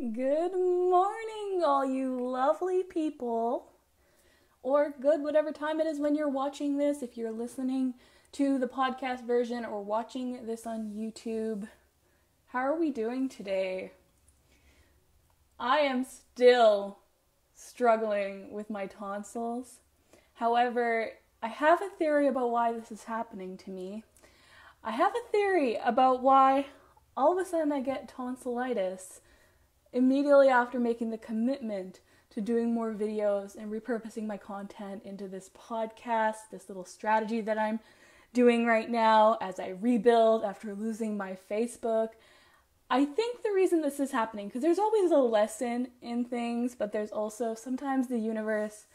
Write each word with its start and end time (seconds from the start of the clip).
Good 0.00 0.52
morning, 0.54 1.62
all 1.62 1.84
you 1.84 2.26
lovely 2.26 2.82
people. 2.82 3.66
Or 4.62 4.94
good, 4.98 5.20
whatever 5.20 5.52
time 5.52 5.78
it 5.78 5.86
is 5.86 6.00
when 6.00 6.14
you're 6.14 6.26
watching 6.26 6.78
this, 6.78 7.02
if 7.02 7.18
you're 7.18 7.30
listening 7.30 7.92
to 8.32 8.58
the 8.58 8.66
podcast 8.66 9.26
version 9.26 9.62
or 9.62 9.84
watching 9.84 10.46
this 10.46 10.66
on 10.66 10.94
YouTube. 10.96 11.68
How 12.46 12.60
are 12.60 12.80
we 12.80 12.90
doing 12.90 13.28
today? 13.28 13.92
I 15.58 15.80
am 15.80 16.06
still 16.06 17.00
struggling 17.54 18.54
with 18.54 18.70
my 18.70 18.86
tonsils. 18.86 19.80
However, 20.32 21.10
I 21.42 21.48
have 21.48 21.82
a 21.82 21.90
theory 21.98 22.26
about 22.26 22.50
why 22.50 22.72
this 22.72 22.90
is 22.90 23.04
happening 23.04 23.58
to 23.58 23.70
me. 23.70 24.04
I 24.82 24.92
have 24.92 25.12
a 25.12 25.30
theory 25.30 25.76
about 25.76 26.22
why 26.22 26.68
all 27.18 27.38
of 27.38 27.46
a 27.46 27.46
sudden 27.46 27.70
I 27.70 27.82
get 27.82 28.08
tonsillitis 28.08 29.20
immediately 29.92 30.48
after 30.48 30.78
making 30.78 31.10
the 31.10 31.18
commitment 31.18 32.00
to 32.30 32.40
doing 32.40 32.72
more 32.72 32.92
videos 32.92 33.56
and 33.56 33.70
repurposing 33.70 34.26
my 34.26 34.36
content 34.36 35.02
into 35.04 35.26
this 35.26 35.50
podcast, 35.50 36.36
this 36.50 36.68
little 36.68 36.84
strategy 36.84 37.40
that 37.40 37.58
I'm 37.58 37.80
doing 38.32 38.64
right 38.66 38.88
now 38.88 39.36
as 39.40 39.58
I 39.58 39.70
rebuild 39.80 40.44
after 40.44 40.74
losing 40.74 41.16
my 41.16 41.36
Facebook. 41.50 42.10
I 42.88 43.04
think 43.04 43.42
the 43.42 43.52
reason 43.52 43.82
this 43.82 44.00
is 44.00 44.12
happening, 44.12 44.48
because 44.48 44.62
there's 44.62 44.78
always 44.78 45.10
a 45.10 45.16
lesson 45.16 45.88
in 46.02 46.24
things, 46.24 46.74
but 46.74 46.92
there's 46.92 47.10
also 47.10 47.54
sometimes 47.54 48.08
the 48.08 48.18
universe 48.18 48.86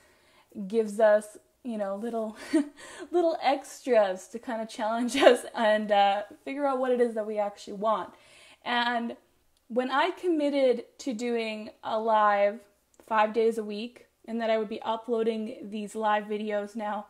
gives 0.68 1.00
us, 1.00 1.38
you 1.64 1.78
know, 1.78 1.96
little 1.96 2.38
little 3.12 3.38
extras 3.42 4.28
to 4.30 4.40
kind 4.40 4.62
of 4.62 4.70
challenge 4.70 5.16
us 5.22 5.42
and 5.54 5.92
uh, 5.92 6.24
figure 6.46 6.66
out 6.66 6.80
what 6.80 6.92
it 6.92 7.02
is 7.02 7.16
that 7.16 7.28
we 7.28 7.38
actually 7.38 7.74
want. 7.74 8.14
And 8.64 9.16
when 9.68 9.90
I 9.90 10.12
committed 10.12 10.86
to 11.00 11.14
doing 11.14 11.70
a 11.84 12.00
live 12.00 12.60
five 13.08 13.34
days 13.34 13.58
a 13.58 13.64
week 13.64 14.08
and 14.28 14.40
that 14.42 14.50
I 14.50 14.58
would 14.58 14.70
be 14.70 14.82
uploading 14.82 15.58
these 15.64 15.96
live 15.96 16.26
videos 16.26 16.76
now 16.76 17.08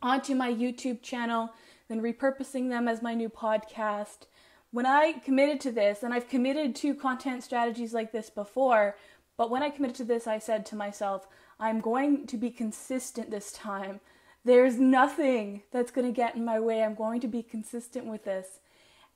onto 0.00 0.34
my 0.34 0.52
YouTube 0.52 1.02
channel, 1.02 1.50
then 1.88 2.00
repurposing 2.00 2.68
them 2.68 2.86
as 2.86 3.02
my 3.02 3.14
new 3.14 3.28
podcast. 3.28 4.26
When 4.70 4.86
I 4.86 5.14
committed 5.24 5.60
to 5.62 5.72
this, 5.72 6.02
and 6.02 6.12
I've 6.12 6.28
committed 6.28 6.76
to 6.76 6.94
content 6.94 7.42
strategies 7.42 7.94
like 7.94 8.12
this 8.12 8.30
before, 8.30 8.96
but 9.36 9.50
when 9.50 9.62
I 9.62 9.70
committed 9.70 9.96
to 9.96 10.04
this, 10.04 10.26
I 10.26 10.38
said 10.38 10.66
to 10.66 10.76
myself, 10.76 11.26
I'm 11.58 11.80
going 11.80 12.26
to 12.26 12.36
be 12.36 12.50
consistent 12.50 13.30
this 13.30 13.50
time. 13.50 14.00
There's 14.44 14.78
nothing 14.78 15.62
that's 15.72 15.90
going 15.90 16.06
to 16.06 16.12
get 16.12 16.36
in 16.36 16.44
my 16.44 16.60
way. 16.60 16.82
I'm 16.82 16.94
going 16.94 17.20
to 17.20 17.28
be 17.28 17.42
consistent 17.42 18.06
with 18.06 18.24
this. 18.24 18.60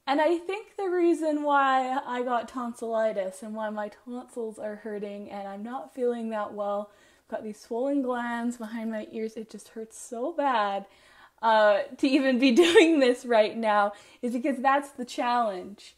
And 0.07 0.21
I 0.21 0.37
think 0.37 0.77
the 0.77 0.89
reason 0.89 1.45
why 1.45 1.99
I 2.05 2.23
got 2.23 2.49
tonsillitis 2.49 3.43
and 3.43 3.55
why 3.55 3.71
my 3.71 3.89
tonsils 4.05 4.59
are 4.59 4.77
hurting 4.77 5.31
and 5.31 5.47
I'm 5.47 5.63
not 5.63 5.95
feeling 5.95 6.31
that 6.31 6.53
well, 6.55 6.91
I've 7.25 7.37
got 7.37 7.45
these 7.45 7.61
swollen 7.61 8.03
glands 8.03 8.57
behind 8.57 8.91
my 8.91 9.07
ears, 9.13 9.37
it 9.37 9.49
just 9.49 9.69
hurts 9.69 9.97
so 9.97 10.33
bad 10.33 10.87
uh, 11.41 11.83
to 11.99 12.09
even 12.09 12.39
be 12.39 12.51
doing 12.67 13.01
this 13.01 13.25
right 13.25 13.57
now, 13.57 13.93
is 14.23 14.33
because 14.33 14.59
that's 14.59 14.91
the 14.91 15.05
challenge. 15.05 15.95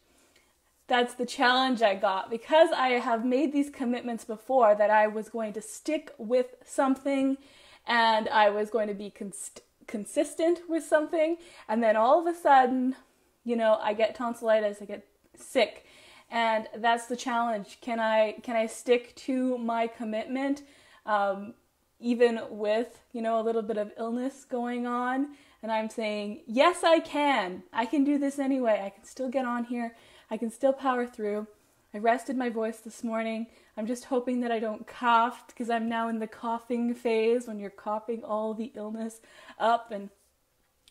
That's 0.86 1.14
the 1.14 1.24
challenge 1.24 1.80
I 1.80 1.94
got 1.94 2.28
because 2.28 2.68
I 2.76 2.88
have 2.88 3.24
made 3.24 3.54
these 3.54 3.70
commitments 3.70 4.26
before 4.26 4.74
that 4.74 4.90
I 4.90 5.06
was 5.06 5.30
going 5.30 5.54
to 5.54 5.62
stick 5.62 6.12
with 6.18 6.56
something 6.66 7.38
and 7.86 8.28
I 8.28 8.50
was 8.50 8.68
going 8.68 8.88
to 8.88 8.94
be 8.94 9.08
cons- 9.08 9.52
consistent 9.86 10.60
with 10.68 10.84
something, 10.84 11.36
and 11.68 11.82
then 11.82 11.96
all 11.96 12.20
of 12.20 12.26
a 12.26 12.38
sudden, 12.38 12.96
you 13.44 13.56
know, 13.56 13.78
I 13.82 13.92
get 13.92 14.14
tonsillitis, 14.14 14.78
I 14.80 14.84
get 14.84 15.06
sick. 15.36 15.86
And 16.30 16.66
that's 16.76 17.06
the 17.06 17.16
challenge. 17.16 17.78
Can 17.80 18.00
I 18.00 18.32
can 18.42 18.56
I 18.56 18.66
stick 18.66 19.14
to 19.16 19.58
my 19.58 19.86
commitment 19.86 20.62
um, 21.06 21.54
even 22.00 22.40
with, 22.50 23.00
you 23.12 23.22
know, 23.22 23.38
a 23.38 23.42
little 23.42 23.62
bit 23.62 23.76
of 23.76 23.92
illness 23.98 24.44
going 24.44 24.86
on? 24.86 25.28
And 25.62 25.70
I'm 25.72 25.88
saying, 25.88 26.40
yes, 26.46 26.84
I 26.84 27.00
can. 27.00 27.62
I 27.72 27.86
can 27.86 28.04
do 28.04 28.18
this 28.18 28.38
anyway. 28.38 28.82
I 28.84 28.90
can 28.90 29.04
still 29.04 29.30
get 29.30 29.46
on 29.46 29.64
here. 29.64 29.96
I 30.30 30.36
can 30.36 30.50
still 30.50 30.72
power 30.72 31.06
through. 31.06 31.46
I 31.94 31.98
rested 31.98 32.36
my 32.36 32.48
voice 32.48 32.78
this 32.78 33.04
morning. 33.04 33.46
I'm 33.76 33.86
just 33.86 34.06
hoping 34.06 34.40
that 34.40 34.50
I 34.50 34.58
don't 34.58 34.86
cough 34.86 35.46
because 35.46 35.70
I'm 35.70 35.88
now 35.88 36.08
in 36.08 36.18
the 36.18 36.26
coughing 36.26 36.92
phase 36.94 37.46
when 37.46 37.58
you're 37.58 37.70
coughing 37.70 38.24
all 38.24 38.52
the 38.52 38.72
illness 38.74 39.20
up. 39.58 39.90
And, 39.90 40.10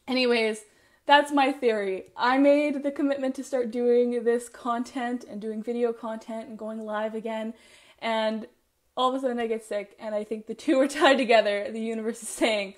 anyways, 0.07 0.61
that's 1.05 1.31
my 1.31 1.51
theory. 1.51 2.05
I 2.15 2.37
made 2.37 2.83
the 2.83 2.91
commitment 2.91 3.35
to 3.35 3.43
start 3.43 3.71
doing 3.71 4.23
this 4.23 4.47
content 4.47 5.25
and 5.29 5.41
doing 5.41 5.61
video 5.61 5.91
content 5.91 6.47
and 6.47 6.57
going 6.57 6.85
live 6.85 7.13
again. 7.13 7.53
And 7.99 8.47
all 8.95 9.09
of 9.09 9.15
a 9.15 9.19
sudden 9.19 9.39
I 9.39 9.47
get 9.47 9.63
sick, 9.63 9.95
and 9.99 10.15
I 10.15 10.23
think 10.23 10.47
the 10.47 10.53
two 10.53 10.79
are 10.79 10.87
tied 10.99 11.17
together. 11.17 11.69
The 11.71 11.81
universe 11.81 12.21
is 12.21 12.29
saying, 12.29 12.75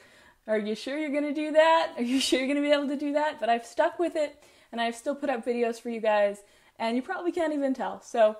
Are 0.47 0.57
you 0.57 0.75
sure 0.75 0.97
you're 0.97 1.21
to 1.21 1.33
do 1.33 1.51
that? 1.51 1.93
Are 1.97 2.03
you 2.03 2.19
sure 2.19 2.39
you're 2.39 2.55
to 2.55 2.61
be 2.61 2.71
able 2.71 2.87
to 2.87 2.97
do 2.97 3.13
that? 3.13 3.39
But 3.39 3.49
I've 3.49 3.65
stuck 3.65 3.99
with 3.99 4.15
it, 4.15 4.41
and 4.71 4.81
I've 4.81 4.95
still 4.95 5.15
put 5.15 5.29
up 5.29 5.45
videos 5.45 5.79
for 5.79 5.89
you 5.89 5.99
guys, 5.99 6.39
and 6.79 6.95
you 6.95 7.01
probably 7.01 7.31
can't 7.31 7.53
even 7.53 7.73
tell. 7.73 8.01
So 8.01 8.37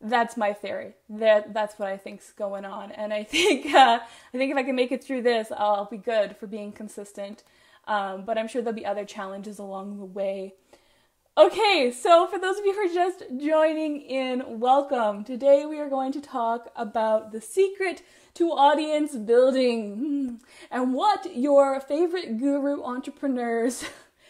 that's 0.00 0.36
my 0.36 0.52
theory. 0.52 0.94
That 1.08 1.52
that's 1.52 1.78
what 1.78 1.88
I 1.88 1.96
think's 1.96 2.32
going 2.32 2.64
on, 2.64 2.92
and 2.92 3.12
I 3.12 3.24
think 3.24 3.66
uh, 3.74 4.00
I 4.02 4.36
think 4.36 4.50
if 4.50 4.56
I 4.56 4.62
can 4.62 4.76
make 4.76 4.92
it 4.92 5.04
through 5.04 5.22
this, 5.22 5.48
I'll 5.56 5.86
be 5.86 5.98
good 5.98 6.36
for 6.36 6.46
being 6.46 6.72
consistent. 6.72 7.42
Um, 7.88 8.24
but 8.26 8.36
I'm 8.36 8.48
sure 8.48 8.60
there'll 8.60 8.76
be 8.76 8.84
other 8.84 9.06
challenges 9.06 9.58
along 9.58 9.98
the 9.98 10.04
way. 10.04 10.54
Okay, 11.38 11.90
so 11.90 12.26
for 12.26 12.38
those 12.38 12.58
of 12.58 12.66
you 12.66 12.74
who 12.74 12.90
are 12.90 12.94
just 12.94 13.22
joining 13.40 14.02
in, 14.02 14.60
welcome. 14.60 15.24
Today 15.24 15.64
we 15.64 15.78
are 15.78 15.88
going 15.88 16.12
to 16.12 16.20
talk 16.20 16.70
about 16.76 17.32
the 17.32 17.40
secret 17.40 18.02
to 18.34 18.50
audience 18.50 19.16
building 19.16 19.96
hmm, 19.96 20.34
and 20.70 20.92
what 20.92 21.34
your 21.34 21.80
favorite 21.80 22.38
guru 22.38 22.82
entrepreneurs 22.82 23.84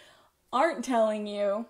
aren't 0.53 0.85
telling 0.85 1.27
you 1.27 1.67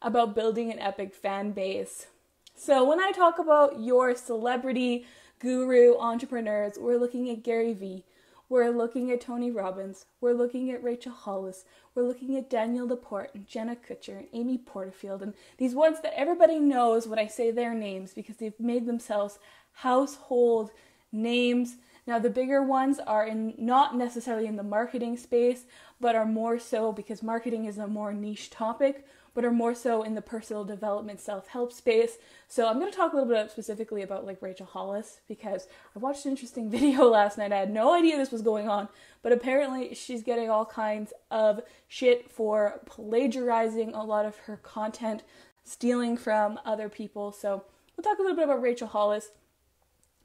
about 0.00 0.36
building 0.36 0.70
an 0.70 0.78
epic 0.78 1.12
fan 1.12 1.50
base. 1.50 2.06
So, 2.54 2.84
when 2.84 3.00
I 3.00 3.10
talk 3.10 3.40
about 3.40 3.80
your 3.80 4.14
celebrity 4.14 5.06
guru 5.40 5.98
entrepreneurs, 5.98 6.74
we're 6.78 6.98
looking 6.98 7.28
at 7.30 7.42
Gary 7.42 7.72
Vee, 7.72 8.04
we're 8.52 8.68
looking 8.68 9.10
at 9.10 9.22
Tony 9.22 9.50
Robbins. 9.50 10.04
We're 10.20 10.34
looking 10.34 10.70
at 10.70 10.84
Rachel 10.84 11.10
Hollis. 11.10 11.64
We're 11.94 12.02
looking 12.02 12.36
at 12.36 12.50
Danielle 12.50 12.86
LaPorte 12.86 13.34
and 13.34 13.46
Jenna 13.46 13.76
Kutcher 13.76 14.18
and 14.18 14.28
Amy 14.34 14.58
Porterfield 14.58 15.22
and 15.22 15.32
these 15.56 15.74
ones 15.74 16.02
that 16.02 16.12
everybody 16.14 16.58
knows 16.58 17.08
when 17.08 17.18
I 17.18 17.28
say 17.28 17.50
their 17.50 17.72
names 17.72 18.12
because 18.12 18.36
they've 18.36 18.60
made 18.60 18.84
themselves 18.84 19.38
household 19.72 20.70
names. 21.10 21.76
Now 22.06 22.18
the 22.18 22.28
bigger 22.28 22.62
ones 22.62 22.98
are 22.98 23.26
in 23.26 23.54
not 23.56 23.96
necessarily 23.96 24.46
in 24.46 24.56
the 24.56 24.62
marketing 24.62 25.16
space, 25.16 25.64
but 25.98 26.14
are 26.14 26.26
more 26.26 26.58
so 26.58 26.92
because 26.92 27.22
marketing 27.22 27.64
is 27.64 27.78
a 27.78 27.86
more 27.86 28.12
niche 28.12 28.50
topic 28.50 29.06
but 29.34 29.44
are 29.44 29.52
more 29.52 29.74
so 29.74 30.02
in 30.02 30.14
the 30.14 30.22
personal 30.22 30.64
development 30.64 31.20
self-help 31.20 31.72
space. 31.72 32.18
So 32.48 32.68
I'm 32.68 32.78
going 32.78 32.90
to 32.90 32.96
talk 32.96 33.12
a 33.12 33.16
little 33.16 33.32
bit 33.32 33.50
specifically 33.50 34.02
about 34.02 34.26
like 34.26 34.42
Rachel 34.42 34.66
Hollis 34.66 35.20
because 35.28 35.66
I 35.96 35.98
watched 35.98 36.24
an 36.24 36.32
interesting 36.32 36.70
video 36.70 37.08
last 37.08 37.38
night. 37.38 37.52
I 37.52 37.58
had 37.58 37.72
no 37.72 37.94
idea 37.94 38.16
this 38.16 38.30
was 38.30 38.42
going 38.42 38.68
on, 38.68 38.88
but 39.22 39.32
apparently 39.32 39.94
she's 39.94 40.22
getting 40.22 40.50
all 40.50 40.66
kinds 40.66 41.12
of 41.30 41.62
shit 41.88 42.30
for 42.30 42.80
plagiarizing 42.86 43.94
a 43.94 44.04
lot 44.04 44.26
of 44.26 44.36
her 44.38 44.56
content, 44.58 45.22
stealing 45.64 46.16
from 46.16 46.58
other 46.64 46.88
people. 46.88 47.32
So 47.32 47.64
we'll 47.96 48.04
talk 48.04 48.18
a 48.18 48.22
little 48.22 48.36
bit 48.36 48.44
about 48.44 48.62
Rachel 48.62 48.88
Hollis. 48.88 49.30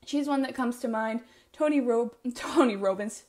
She's 0.06 0.28
one 0.28 0.42
that 0.44 0.56
comes 0.56 0.80
to 0.80 0.88
mind. 0.88 1.22
Tony 1.54 1.82
Rob 1.82 2.14
Tony 2.36 2.76
Robbins. 2.76 3.24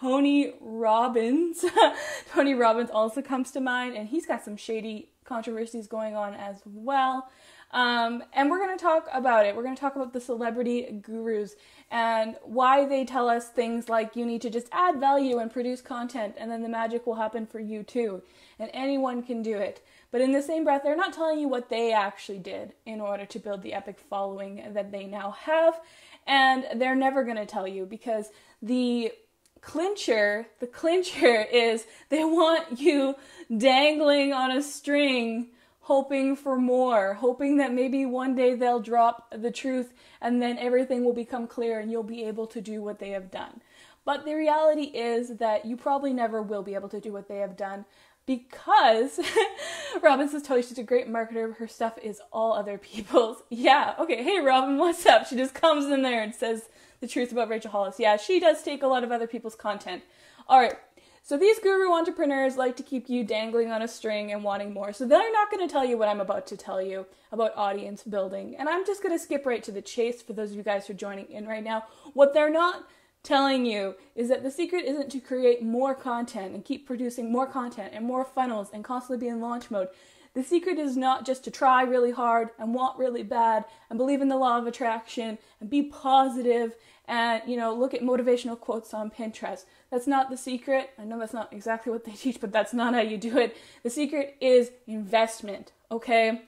Tony 0.00 0.52
Robbins. 0.60 1.64
Tony 2.32 2.54
Robbins 2.54 2.90
also 2.90 3.22
comes 3.22 3.50
to 3.52 3.60
mind, 3.60 3.96
and 3.96 4.08
he's 4.08 4.26
got 4.26 4.44
some 4.44 4.56
shady 4.56 5.10
controversies 5.24 5.86
going 5.86 6.14
on 6.14 6.34
as 6.34 6.62
well. 6.64 7.28
Um, 7.70 8.22
and 8.32 8.50
we're 8.50 8.58
going 8.58 8.76
to 8.76 8.82
talk 8.82 9.08
about 9.12 9.44
it. 9.44 9.54
We're 9.54 9.62
going 9.62 9.74
to 9.74 9.80
talk 9.80 9.96
about 9.96 10.14
the 10.14 10.20
celebrity 10.20 11.00
gurus 11.02 11.54
and 11.90 12.36
why 12.42 12.86
they 12.86 13.04
tell 13.04 13.28
us 13.28 13.48
things 13.48 13.90
like 13.90 14.16
you 14.16 14.24
need 14.24 14.40
to 14.42 14.50
just 14.50 14.68
add 14.72 14.98
value 14.98 15.38
and 15.38 15.50
produce 15.50 15.82
content, 15.82 16.34
and 16.38 16.50
then 16.50 16.62
the 16.62 16.68
magic 16.68 17.06
will 17.06 17.16
happen 17.16 17.46
for 17.46 17.60
you 17.60 17.82
too. 17.82 18.22
And 18.58 18.70
anyone 18.72 19.22
can 19.22 19.42
do 19.42 19.58
it. 19.58 19.84
But 20.10 20.22
in 20.22 20.32
the 20.32 20.42
same 20.42 20.64
breath, 20.64 20.82
they're 20.82 20.96
not 20.96 21.12
telling 21.12 21.38
you 21.38 21.48
what 21.48 21.68
they 21.68 21.92
actually 21.92 22.38
did 22.38 22.72
in 22.86 23.00
order 23.00 23.26
to 23.26 23.38
build 23.38 23.62
the 23.62 23.74
epic 23.74 23.98
following 24.08 24.72
that 24.72 24.90
they 24.90 25.04
now 25.04 25.32
have. 25.32 25.78
And 26.26 26.64
they're 26.76 26.94
never 26.94 27.24
going 27.24 27.36
to 27.36 27.46
tell 27.46 27.68
you 27.68 27.84
because 27.84 28.30
the 28.62 29.12
clincher, 29.60 30.46
the 30.60 30.66
clincher 30.66 31.42
is 31.52 31.86
they 32.08 32.24
want 32.24 32.80
you 32.80 33.14
dangling 33.56 34.32
on 34.32 34.50
a 34.50 34.62
string, 34.62 35.48
hoping 35.80 36.36
for 36.36 36.58
more, 36.58 37.14
hoping 37.14 37.56
that 37.58 37.72
maybe 37.72 38.04
one 38.04 38.34
day 38.34 38.54
they'll 38.54 38.80
drop 38.80 39.34
the 39.36 39.50
truth 39.50 39.92
and 40.20 40.42
then 40.42 40.58
everything 40.58 41.04
will 41.04 41.14
become 41.14 41.46
clear 41.46 41.78
and 41.80 41.90
you'll 41.90 42.02
be 42.02 42.24
able 42.24 42.46
to 42.46 42.60
do 42.60 42.82
what 42.82 42.98
they 42.98 43.10
have 43.10 43.30
done. 43.30 43.60
But 44.04 44.24
the 44.24 44.34
reality 44.34 44.84
is 44.84 45.36
that 45.36 45.66
you 45.66 45.76
probably 45.76 46.12
never 46.12 46.40
will 46.42 46.62
be 46.62 46.74
able 46.74 46.88
to 46.90 47.00
do 47.00 47.12
what 47.12 47.28
they 47.28 47.38
have 47.38 47.56
done 47.56 47.84
because 48.28 49.18
Robin 50.02 50.28
says 50.28 50.42
totally 50.42 50.62
she's 50.62 50.78
a 50.78 50.82
great 50.82 51.08
marketer. 51.08 51.56
Her 51.56 51.66
stuff 51.66 51.98
is 52.02 52.20
all 52.32 52.52
other 52.52 52.78
people's. 52.78 53.42
Yeah, 53.50 53.94
okay. 53.98 54.22
Hey 54.22 54.38
Robin, 54.40 54.76
what's 54.76 55.04
up? 55.06 55.26
She 55.26 55.36
just 55.36 55.54
comes 55.54 55.86
in 55.86 56.02
there 56.02 56.22
and 56.22 56.34
says 56.34 56.68
the 57.00 57.08
truth 57.08 57.32
about 57.32 57.48
Rachel 57.48 57.70
Hollis. 57.70 57.96
Yeah, 57.98 58.16
she 58.16 58.40
does 58.40 58.62
take 58.62 58.82
a 58.82 58.86
lot 58.86 59.04
of 59.04 59.12
other 59.12 59.26
people's 59.26 59.54
content. 59.54 60.02
All 60.48 60.60
right. 60.60 60.76
So 61.22 61.36
these 61.36 61.58
guru 61.58 61.92
entrepreneurs 61.92 62.56
like 62.56 62.76
to 62.76 62.82
keep 62.82 63.10
you 63.10 63.22
dangling 63.22 63.70
on 63.70 63.82
a 63.82 63.88
string 63.88 64.32
and 64.32 64.42
wanting 64.42 64.72
more. 64.72 64.94
So 64.94 65.06
they're 65.06 65.32
not 65.32 65.50
going 65.50 65.66
to 65.66 65.70
tell 65.70 65.84
you 65.84 65.98
what 65.98 66.08
I'm 66.08 66.22
about 66.22 66.46
to 66.46 66.56
tell 66.56 66.80
you 66.80 67.04
about 67.32 67.52
audience 67.54 68.02
building. 68.02 68.56
And 68.56 68.66
I'm 68.66 68.86
just 68.86 69.02
going 69.02 69.14
to 69.14 69.22
skip 69.22 69.44
right 69.44 69.62
to 69.64 69.70
the 69.70 69.82
chase 69.82 70.22
for 70.22 70.32
those 70.32 70.52
of 70.52 70.56
you 70.56 70.62
guys 70.62 70.86
who 70.86 70.94
are 70.94 70.96
joining 70.96 71.30
in 71.30 71.46
right 71.46 71.62
now. 71.62 71.84
What 72.14 72.32
they're 72.32 72.48
not 72.48 72.88
telling 73.22 73.66
you 73.66 73.94
is 74.14 74.30
that 74.30 74.42
the 74.42 74.50
secret 74.50 74.86
isn't 74.86 75.10
to 75.10 75.20
create 75.20 75.62
more 75.62 75.94
content 75.94 76.54
and 76.54 76.64
keep 76.64 76.86
producing 76.86 77.30
more 77.30 77.46
content 77.46 77.92
and 77.92 78.06
more 78.06 78.24
funnels 78.24 78.70
and 78.72 78.82
constantly 78.82 79.26
be 79.26 79.28
in 79.28 79.40
launch 79.40 79.70
mode. 79.70 79.88
The 80.34 80.42
secret 80.42 80.78
is 80.78 80.96
not 80.96 81.26
just 81.26 81.44
to 81.44 81.50
try 81.50 81.82
really 81.82 82.12
hard 82.12 82.50
and 82.58 82.74
want 82.74 82.98
really 82.98 83.22
bad 83.22 83.64
and 83.90 83.98
believe 83.98 84.20
in 84.20 84.28
the 84.28 84.36
law 84.36 84.58
of 84.58 84.66
attraction 84.66 85.38
and 85.60 85.70
be 85.70 85.82
positive 85.82 86.74
and 87.06 87.42
you 87.46 87.56
know 87.56 87.74
look 87.74 87.94
at 87.94 88.02
motivational 88.02 88.58
quotes 88.58 88.92
on 88.92 89.10
Pinterest. 89.10 89.64
That's 89.90 90.06
not 90.06 90.30
the 90.30 90.36
secret. 90.36 90.90
I 90.98 91.04
know 91.04 91.18
that's 91.18 91.32
not 91.32 91.52
exactly 91.52 91.90
what 91.90 92.04
they 92.04 92.12
teach, 92.24 92.40
but 92.40 92.52
that's 92.52 92.74
not 92.74 92.94
how 92.94 93.00
you 93.00 93.16
do 93.16 93.38
it. 93.38 93.56
The 93.82 93.90
secret 93.90 94.36
is 94.40 94.70
investment, 94.86 95.72
okay? 95.90 96.42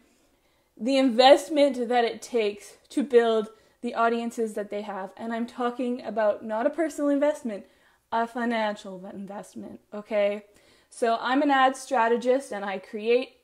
The 0.77 0.99
investment 0.99 1.89
that 1.89 2.05
it 2.05 2.23
takes 2.23 2.77
to 2.91 3.03
build 3.03 3.49
the 3.83 3.95
audiences 3.95 4.55
that 4.55 4.71
they 4.71 4.83
have. 4.83 5.11
And 5.17 5.33
I'm 5.33 5.47
talking 5.47 6.03
about 6.03 6.45
not 6.45 6.67
a 6.67 6.71
personal 6.71 7.11
investment, 7.11 7.65
a 8.13 8.27
financial 8.27 9.05
investment, 9.13 9.81
okay? 9.93 10.45
So 10.91 11.19
I'm 11.21 11.43
an 11.43 11.51
ad 11.51 11.77
strategist 11.77 12.53
and 12.53 12.65
I 12.65 12.79
create 12.79 13.37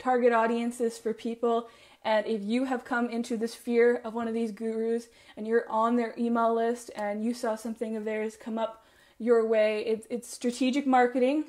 target 0.00 0.32
audiences 0.32 0.98
for 0.98 1.14
people. 1.14 1.68
And 2.04 2.26
if 2.26 2.42
you 2.42 2.64
have 2.64 2.84
come 2.84 3.08
into 3.08 3.36
this 3.36 3.54
fear 3.54 4.00
of 4.04 4.14
one 4.14 4.26
of 4.26 4.34
these 4.34 4.50
gurus 4.50 5.08
and 5.36 5.46
you're 5.46 5.68
on 5.68 5.96
their 5.96 6.14
email 6.18 6.54
list 6.54 6.90
and 6.96 7.24
you 7.24 7.34
saw 7.34 7.54
something 7.54 7.94
of 7.96 8.04
theirs 8.04 8.36
come 8.36 8.58
up 8.58 8.84
your 9.18 9.46
way, 9.46 9.84
it's, 9.86 10.06
it's 10.10 10.28
strategic 10.28 10.86
marketing. 10.86 11.44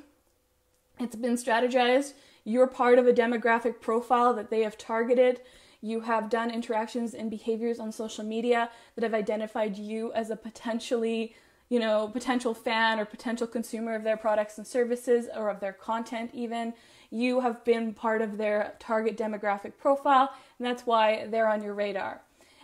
It's 1.00 1.16
been 1.16 1.36
strategized. 1.36 2.14
You're 2.44 2.68
part 2.68 3.00
of 3.00 3.08
a 3.08 3.14
demographic 3.14 3.80
profile 3.80 4.34
that 4.34 4.50
they 4.50 4.62
have 4.62 4.78
targeted 4.78 5.42
you 5.82 6.02
have 6.02 6.30
done 6.30 6.52
interactions 6.52 7.14
and 7.14 7.30
behaviors 7.30 7.80
on 7.80 7.92
social 7.92 8.24
media 8.24 8.70
that 8.96 9.04
have 9.04 9.14
identified 9.14 9.78
you 9.78 10.14
as 10.14 10.30
a 10.30 10.36
potentially 10.36 11.36
you 11.70 11.80
know 11.80 12.08
potential 12.08 12.54
fan 12.54 13.00
or 13.00 13.06
potential 13.06 13.48
consumer 13.48 13.96
of 13.96 14.04
their 14.04 14.18
products 14.18 14.58
and 14.58 14.68
services 14.68 15.28
or 15.36 15.50
of 15.50 15.60
their 15.60 15.74
content 15.74 16.30
even 16.34 16.74
you 17.12 17.42
have 17.42 17.64
been 17.66 17.94
part 17.94 18.22
of 18.22 18.38
their 18.38 18.74
target 18.80 19.18
demographic 19.18 19.74
profile 19.78 20.34
and 20.58 20.66
that's 20.66 20.86
why 20.86 21.28
they're 21.28 21.48
on 21.48 21.62
your 21.62 21.74
radar. 21.74 22.22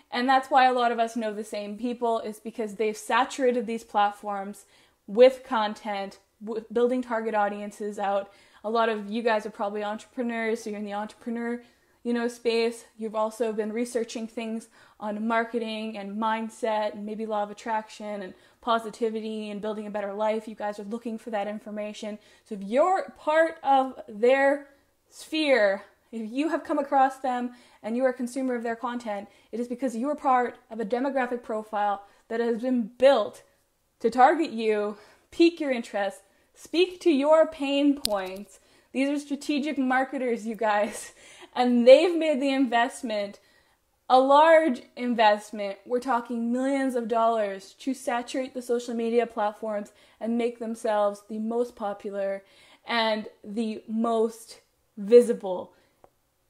And 0.09 0.27
that's 0.27 0.49
why 0.49 0.65
a 0.65 0.73
lot 0.73 0.91
of 0.91 0.99
us 0.99 1.17
know 1.17 1.33
the 1.33 1.43
same 1.43 1.77
people 1.77 2.19
is 2.19 2.39
because 2.39 2.75
they've 2.75 2.97
saturated 2.97 3.67
these 3.67 3.83
platforms 3.83 4.65
with 5.05 5.43
content 5.43 6.19
building 6.71 7.01
target 7.01 7.35
audiences 7.35 7.99
out. 7.99 8.31
A 8.63 8.69
lot 8.69 8.89
of 8.89 9.09
you 9.09 9.21
guys 9.21 9.45
are 9.45 9.51
probably 9.51 9.83
entrepreneurs 9.83 10.63
so 10.63 10.69
you're 10.69 10.79
in 10.79 10.85
the 10.85 10.93
entrepreneur 10.93 11.61
you 12.07 12.13
know 12.13 12.29
space. 12.29 12.85
You've 12.97 13.15
also 13.15 13.51
been 13.51 13.73
researching 13.73 14.27
things 14.27 14.69
on 14.97 15.27
marketing 15.27 15.97
and 15.97 16.17
mindset 16.17 16.93
and 16.93 17.05
maybe 17.05 17.25
law 17.25 17.43
of 17.43 17.51
attraction 17.51 18.21
and 18.21 18.33
positivity 18.61 19.49
and 19.49 19.59
building 19.59 19.87
a 19.87 19.91
better 19.91 20.13
life. 20.13 20.47
You 20.47 20.55
guys 20.55 20.79
are 20.79 20.85
looking 20.85 21.17
for 21.17 21.31
that 21.31 21.49
information. 21.49 22.17
So 22.45 22.55
if 22.55 22.63
you're 22.63 23.13
part 23.17 23.57
of 23.61 23.99
their 24.07 24.67
sphere 25.09 25.83
if 26.13 26.31
you 26.31 26.47
have 26.47 26.63
come 26.63 26.79
across 26.79 27.17
them 27.17 27.51
and 27.83 27.97
you 27.97 28.05
are 28.05 28.09
a 28.09 28.13
consumer 28.13 28.55
of 28.55 28.63
their 28.63 28.75
content 28.75 29.27
it 29.51 29.59
is 29.59 29.67
because 29.67 29.95
you 29.95 30.09
are 30.09 30.15
part 30.15 30.57
of 30.71 30.79
a 30.79 30.85
demographic 30.85 31.43
profile 31.43 32.03
that 32.29 32.39
has 32.39 32.61
been 32.61 32.91
built 32.97 33.43
to 33.99 34.09
target 34.09 34.51
you 34.51 34.97
pique 35.31 35.59
your 35.59 35.71
interest 35.71 36.21
speak 36.53 36.99
to 37.01 37.11
your 37.11 37.47
pain 37.47 37.99
points. 37.99 38.59
These 38.93 39.09
are 39.09 39.19
strategic 39.19 39.77
marketers 39.77 40.47
you 40.47 40.55
guys 40.55 41.13
and 41.57 41.87
they've 41.87 42.15
made 42.15 42.41
the 42.41 42.53
investment 42.53 43.39
a 44.09 44.19
large 44.19 44.83
investment. 44.95 45.79
We're 45.85 45.99
talking 45.99 46.53
millions 46.53 46.95
of 46.95 47.09
dollars 47.09 47.75
to 47.79 47.93
saturate 47.93 48.53
the 48.53 48.61
social 48.61 48.93
media 48.93 49.25
platforms 49.27 49.91
and 50.21 50.37
make 50.37 50.59
themselves 50.59 51.23
the 51.27 51.39
most 51.39 51.75
popular 51.75 52.43
and 52.85 53.27
the 53.43 53.83
most 53.87 54.61
visible 54.97 55.73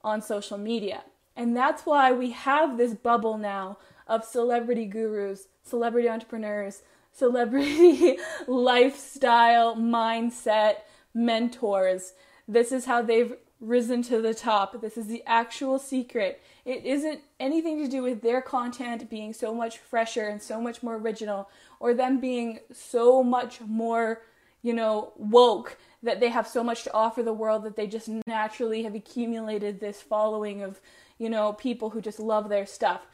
on 0.04 0.22
social 0.22 0.58
media. 0.58 1.04
And 1.36 1.56
that's 1.56 1.86
why 1.86 2.12
we 2.12 2.32
have 2.32 2.78
this 2.78 2.94
bubble 2.94 3.38
now 3.38 3.78
of 4.06 4.24
celebrity 4.24 4.86
gurus, 4.86 5.48
celebrity 5.64 6.10
entrepreneurs, 6.10 6.84
celebrity 7.12 8.18
lifestyle 8.48 9.76
mindset 9.76 10.76
mentors. 11.14 12.14
This 12.48 12.72
is 12.72 12.86
how 12.86 13.02
they've 13.02 13.34
risen 13.60 14.04
to 14.04 14.22
the 14.22 14.34
top. 14.34 14.80
This 14.82 14.98
is 14.98 15.08
the 15.08 15.24
actual 15.26 15.80
secret. 15.80 16.42
It 16.66 16.86
isn't 16.86 17.22
anything 17.40 17.84
to 17.84 17.90
do 17.90 18.04
with 18.04 18.22
their 18.22 18.42
content 18.42 19.10
being 19.10 19.34
so 19.34 19.54
much 19.54 19.78
fresher 19.78 20.28
and 20.28 20.42
so 20.42 20.62
much 20.62 20.84
more 20.84 20.96
original 20.96 21.50
or 21.80 21.94
them 21.94 22.20
being 22.20 22.60
so 22.72 23.24
much 23.24 23.62
more, 23.62 24.22
you 24.62 24.74
know, 24.74 25.14
woke 25.18 25.78
that 26.04 26.20
they 26.20 26.30
have 26.30 26.48
so 26.48 26.64
much 26.64 26.84
to 26.84 26.94
offer 26.94 27.24
the 27.24 27.34
world 27.34 27.64
that 27.64 27.76
they 27.76 27.88
just 27.88 28.10
naturally 28.28 28.84
have 28.84 28.94
accumulated 28.94 29.80
this 29.80 30.02
following 30.02 30.62
of, 30.62 30.80
you 31.18 31.30
know, 31.30 31.54
people 31.54 31.90
who 31.90 32.02
just 32.02 32.20
love 32.20 32.50
their 32.50 32.66
stuff. 32.66 33.08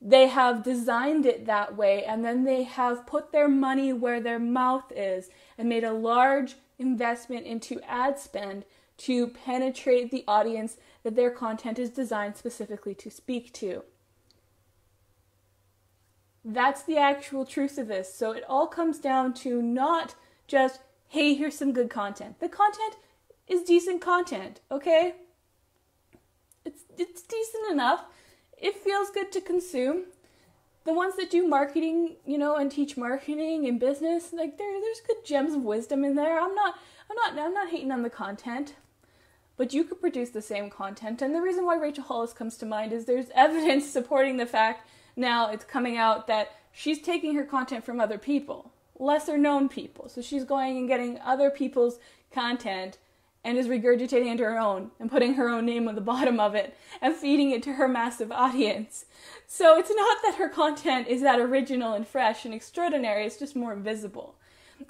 They 0.00 0.26
have 0.26 0.64
designed 0.64 1.24
it 1.24 1.46
that 1.46 1.76
way 1.76 2.04
and 2.04 2.24
then 2.24 2.44
they 2.44 2.64
have 2.64 3.06
put 3.06 3.30
their 3.30 3.48
money 3.48 3.92
where 3.92 4.20
their 4.20 4.40
mouth 4.40 4.92
is 4.94 5.30
and 5.56 5.68
made 5.68 5.84
a 5.84 5.92
large 5.92 6.56
investment 6.78 7.46
into 7.46 7.80
ad 7.88 8.18
spend 8.18 8.64
to 8.96 9.28
penetrate 9.28 10.10
the 10.10 10.24
audience 10.26 10.76
that 11.02 11.16
their 11.16 11.30
content 11.30 11.78
is 11.78 11.90
designed 11.90 12.36
specifically 12.36 12.94
to 12.94 13.10
speak 13.10 13.52
to. 13.54 13.82
That's 16.44 16.82
the 16.82 16.98
actual 16.98 17.46
truth 17.46 17.78
of 17.78 17.88
this. 17.88 18.14
So 18.14 18.32
it 18.32 18.44
all 18.48 18.66
comes 18.66 18.98
down 18.98 19.32
to 19.34 19.62
not 19.62 20.14
just, 20.46 20.80
hey, 21.08 21.34
here's 21.34 21.56
some 21.56 21.72
good 21.72 21.88
content. 21.88 22.38
The 22.38 22.48
content 22.48 22.96
is 23.48 23.62
decent 23.62 24.00
content, 24.00 24.60
okay? 24.70 25.14
It's 26.64 26.82
it's 26.96 27.22
decent 27.22 27.70
enough. 27.70 28.04
It 28.56 28.76
feels 28.76 29.10
good 29.10 29.32
to 29.32 29.40
consume. 29.40 30.04
The 30.84 30.94
ones 30.94 31.16
that 31.16 31.30
do 31.30 31.46
marketing, 31.46 32.16
you 32.26 32.36
know, 32.36 32.56
and 32.56 32.70
teach 32.70 32.96
marketing 32.96 33.66
and 33.66 33.80
business, 33.80 34.32
like 34.32 34.58
there 34.58 34.80
there's 34.80 35.00
good 35.06 35.24
gems 35.24 35.54
of 35.54 35.62
wisdom 35.62 36.04
in 36.04 36.14
there. 36.14 36.38
I'm 36.40 36.54
not 36.54 36.74
I'm 37.10 37.16
not 37.16 37.38
I'm 37.38 37.54
not 37.54 37.70
hating 37.70 37.92
on 37.92 38.02
the 38.02 38.10
content 38.10 38.74
but 39.56 39.72
you 39.72 39.84
could 39.84 40.00
produce 40.00 40.30
the 40.30 40.42
same 40.42 40.70
content. 40.70 41.22
And 41.22 41.34
the 41.34 41.40
reason 41.40 41.64
why 41.64 41.76
Rachel 41.76 42.04
Hollis 42.04 42.32
comes 42.32 42.56
to 42.58 42.66
mind 42.66 42.92
is 42.92 43.04
there's 43.04 43.30
evidence 43.34 43.86
supporting 43.86 44.36
the 44.36 44.46
fact 44.46 44.86
now 45.16 45.50
it's 45.50 45.64
coming 45.64 45.96
out 45.96 46.26
that 46.26 46.52
she's 46.72 47.00
taking 47.00 47.34
her 47.34 47.44
content 47.44 47.84
from 47.84 48.00
other 48.00 48.18
people, 48.18 48.72
lesser 48.98 49.38
known 49.38 49.68
people. 49.68 50.08
So 50.08 50.20
she's 50.20 50.44
going 50.44 50.76
and 50.76 50.88
getting 50.88 51.20
other 51.20 51.50
people's 51.50 51.98
content 52.32 52.98
and 53.44 53.58
is 53.58 53.68
regurgitating 53.68 54.26
into 54.26 54.42
her 54.42 54.58
own 54.58 54.90
and 54.98 55.10
putting 55.10 55.34
her 55.34 55.48
own 55.48 55.66
name 55.66 55.86
on 55.86 55.94
the 55.94 56.00
bottom 56.12 56.40
of 56.40 56.54
it 56.54 56.76
and 57.00 57.14
feeding 57.14 57.50
it 57.50 57.62
to 57.62 57.74
her 57.74 57.86
massive 57.86 58.32
audience. 58.32 59.04
So 59.46 59.78
it's 59.78 59.94
not 59.94 60.18
that 60.24 60.36
her 60.36 60.48
content 60.48 61.06
is 61.06 61.20
that 61.22 61.38
original 61.38 61.92
and 61.92 62.08
fresh 62.08 62.44
and 62.44 62.52
extraordinary, 62.52 63.24
it's 63.24 63.38
just 63.38 63.54
more 63.54 63.76
visible. 63.76 64.34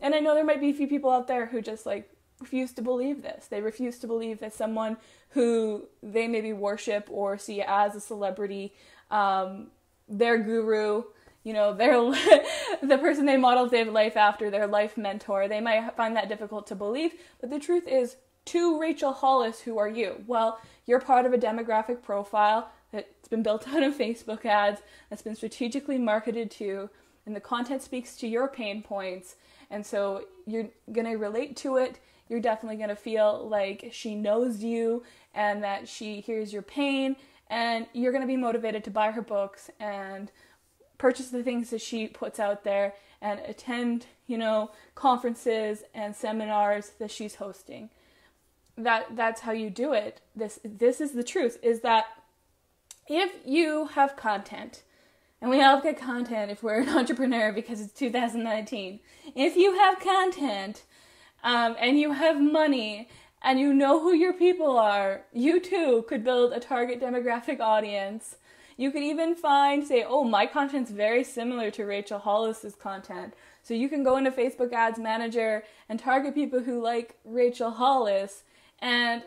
And 0.03 0.14
I 0.14 0.21
know 0.21 0.35
there 0.35 0.45
might 0.45 0.61
be 0.61 0.71
a 0.71 0.75
few 0.75 0.88
people 0.88 1.11
out 1.11 1.26
there 1.26 1.47
who 1.47 1.61
just 1.61 1.87
like 1.87 2.11
refuse 2.41 2.73
to 2.73 2.83
believe 2.83 3.23
this. 3.23 3.47
They 3.47 3.61
refuse 3.61 3.99
to 4.00 4.07
believe 4.07 4.41
that 4.41 4.53
someone 4.53 4.97
who 5.31 5.87
they 6.03 6.26
maybe 6.26 6.53
worship 6.53 7.09
or 7.11 7.38
see 7.38 7.62
as 7.62 7.95
a 7.95 8.00
celebrity, 8.00 8.75
um, 9.11 9.69
their 10.09 10.38
guru, 10.38 11.05
you 11.43 11.53
know, 11.53 11.75
their 11.75 11.95
the 12.83 12.99
person 12.99 13.26
they 13.26 13.37
model 13.37 13.69
their 13.69 13.85
life 13.85 14.17
after, 14.17 14.50
their 14.50 14.67
life 14.67 14.97
mentor, 14.97 15.49
they 15.49 15.61
might 15.61 15.95
find 15.97 16.17
that 16.17 16.29
difficult 16.29 16.67
to 16.69 16.75
believe. 16.75 17.12
But 17.41 17.50
the 17.50 17.61
truth 17.61 17.87
is, 17.87 18.17
to 18.47 18.79
Rachel 18.79 19.12
Hollis, 19.12 19.61
who 19.61 19.79
are 19.79 19.88
you? 19.88 20.23
Well, 20.26 20.59
you're 20.87 21.00
part 21.00 21.25
of 21.25 21.33
a 21.33 21.38
demographic 21.38 22.03
profile 22.03 22.71
that's 22.93 23.29
been 23.29 23.43
built 23.43 23.67
out 23.75 23.83
of 23.83 23.95
Facebook 23.95 24.45
ads, 24.45 24.81
that's 25.09 25.23
been 25.23 25.37
strategically 25.37 25.99
marketed 25.99 26.50
to, 26.53 26.91
and 27.26 27.35
the 27.35 27.41
content 27.41 27.83
speaks 27.83 28.17
to 28.17 28.29
your 28.29 28.49
pain 28.49 28.83
points. 28.83 29.37
And 29.71 29.85
so 29.85 30.25
you're 30.47 30.68
going 30.92 31.06
to 31.06 31.16
relate 31.16 31.56
to 31.59 31.76
it 31.76 31.99
you're 32.28 32.40
definitely 32.40 32.76
going 32.76 32.88
to 32.88 32.97
feel 32.97 33.47
like 33.49 33.90
she 33.92 34.14
knows 34.14 34.62
you 34.62 35.02
and 35.35 35.62
that 35.62 35.88
she 35.88 36.21
hears 36.21 36.52
your 36.52 36.62
pain 36.62 37.16
and 37.50 37.87
you're 37.92 38.12
going 38.12 38.23
to 38.23 38.28
be 38.28 38.37
motivated 38.37 38.83
to 38.85 38.90
buy 38.90 39.11
her 39.11 39.23
books 39.23 39.71
and 39.78 40.30
purchase 40.97 41.28
the 41.28 41.42
things 41.42 41.71
that 41.71 41.83
she 41.83 42.06
puts 42.06 42.40
out 42.40 42.64
there 42.64 42.94
and 43.21 43.40
attend, 43.40 44.06
you 44.26 44.38
know, 44.38 44.71
conferences 44.94 45.83
and 45.94 46.16
seminars 46.16 46.92
that 46.99 47.11
she's 47.11 47.37
hosting. 47.37 47.90
that 48.76 49.14
that's 49.14 49.42
how 49.42 49.52
you 49.52 49.71
do 49.71 49.92
it. 49.92 50.21
This 50.35 50.59
this 50.64 51.00
is 51.00 51.12
the 51.12 51.23
truth 51.23 51.59
is 51.62 51.80
that 51.80 52.06
if 53.06 53.33
you 53.44 53.87
have 53.94 54.16
content 54.16 54.83
and 55.44 55.50
we 55.50 55.62
all 55.62 55.78
get 55.78 56.00
content 56.00 56.50
if 56.50 56.62
we're 56.62 56.80
an 56.80 56.88
entrepreneur 56.96 57.52
because 57.52 57.78
it's 57.78 57.92
2019. 57.92 58.98
If 59.34 59.56
you 59.56 59.74
have 59.74 60.00
content 60.00 60.84
um, 61.42 61.76
and 61.78 62.00
you 62.00 62.12
have 62.12 62.40
money 62.40 63.10
and 63.42 63.60
you 63.60 63.74
know 63.74 64.00
who 64.00 64.14
your 64.14 64.32
people 64.32 64.78
are, 64.78 65.26
you 65.34 65.60
too 65.60 66.06
could 66.08 66.24
build 66.24 66.54
a 66.54 66.60
target 66.60 66.98
demographic 66.98 67.60
audience. 67.60 68.36
You 68.78 68.90
could 68.90 69.02
even 69.02 69.34
find, 69.34 69.86
say, 69.86 70.02
oh, 70.02 70.24
my 70.24 70.46
content's 70.46 70.90
very 70.90 71.22
similar 71.22 71.70
to 71.72 71.84
Rachel 71.84 72.20
Hollis's 72.20 72.74
content. 72.74 73.34
So 73.62 73.74
you 73.74 73.90
can 73.90 74.02
go 74.02 74.16
into 74.16 74.30
Facebook 74.30 74.72
Ads 74.72 74.98
Manager 74.98 75.62
and 75.90 76.00
target 76.00 76.34
people 76.34 76.62
who 76.62 76.82
like 76.82 77.18
Rachel 77.22 77.70
Hollis, 77.70 78.44
and 78.78 79.22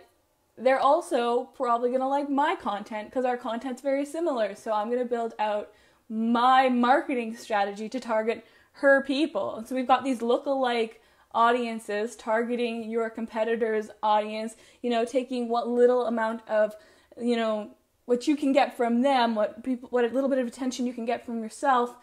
they're 0.57 0.79
also 0.79 1.43
probably 1.55 1.91
to 2.01 2.07
like 2.07 2.27
my 2.27 2.55
content 2.55 3.11
because 3.11 3.23
our 3.23 3.37
content's 3.37 3.83
very 3.83 4.03
similar. 4.03 4.55
So 4.55 4.71
I'm 4.73 4.87
to 4.97 5.05
build 5.05 5.35
out 5.37 5.69
my 6.09 6.69
marketing 6.69 7.35
strategy 7.35 7.89
to 7.89 7.99
target 7.99 8.45
her 8.73 9.01
people. 9.03 9.63
So 9.65 9.75
we've 9.75 9.87
got 9.87 10.03
these 10.03 10.21
look-alike 10.21 11.01
audiences 11.33 12.15
targeting 12.15 12.89
your 12.89 13.09
competitor's 13.09 13.89
audience, 14.01 14.55
you 14.81 14.89
know, 14.89 15.05
taking 15.05 15.49
what 15.49 15.67
little 15.67 16.05
amount 16.05 16.47
of, 16.47 16.75
you 17.19 17.35
know, 17.35 17.71
what 18.05 18.27
you 18.27 18.37
can 18.37 18.53
get 18.53 18.77
from 18.77 19.01
them, 19.01 19.35
what 19.35 19.63
people 19.63 19.89
what 19.89 20.05
a 20.05 20.07
little 20.07 20.29
bit 20.29 20.39
of 20.39 20.47
attention 20.47 20.85
you 20.85 20.93
can 20.93 21.05
get 21.05 21.25
from 21.25 21.41
yourself 21.41 21.95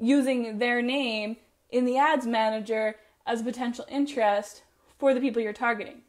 using 0.00 0.58
their 0.58 0.82
name 0.82 1.36
in 1.70 1.84
the 1.84 1.96
ads 1.96 2.26
manager 2.26 2.96
as 3.26 3.40
a 3.40 3.44
potential 3.44 3.86
interest 3.88 4.62
for 4.98 5.14
the 5.14 5.20
people 5.20 5.40
you're 5.40 5.52
targeting. 5.52 6.02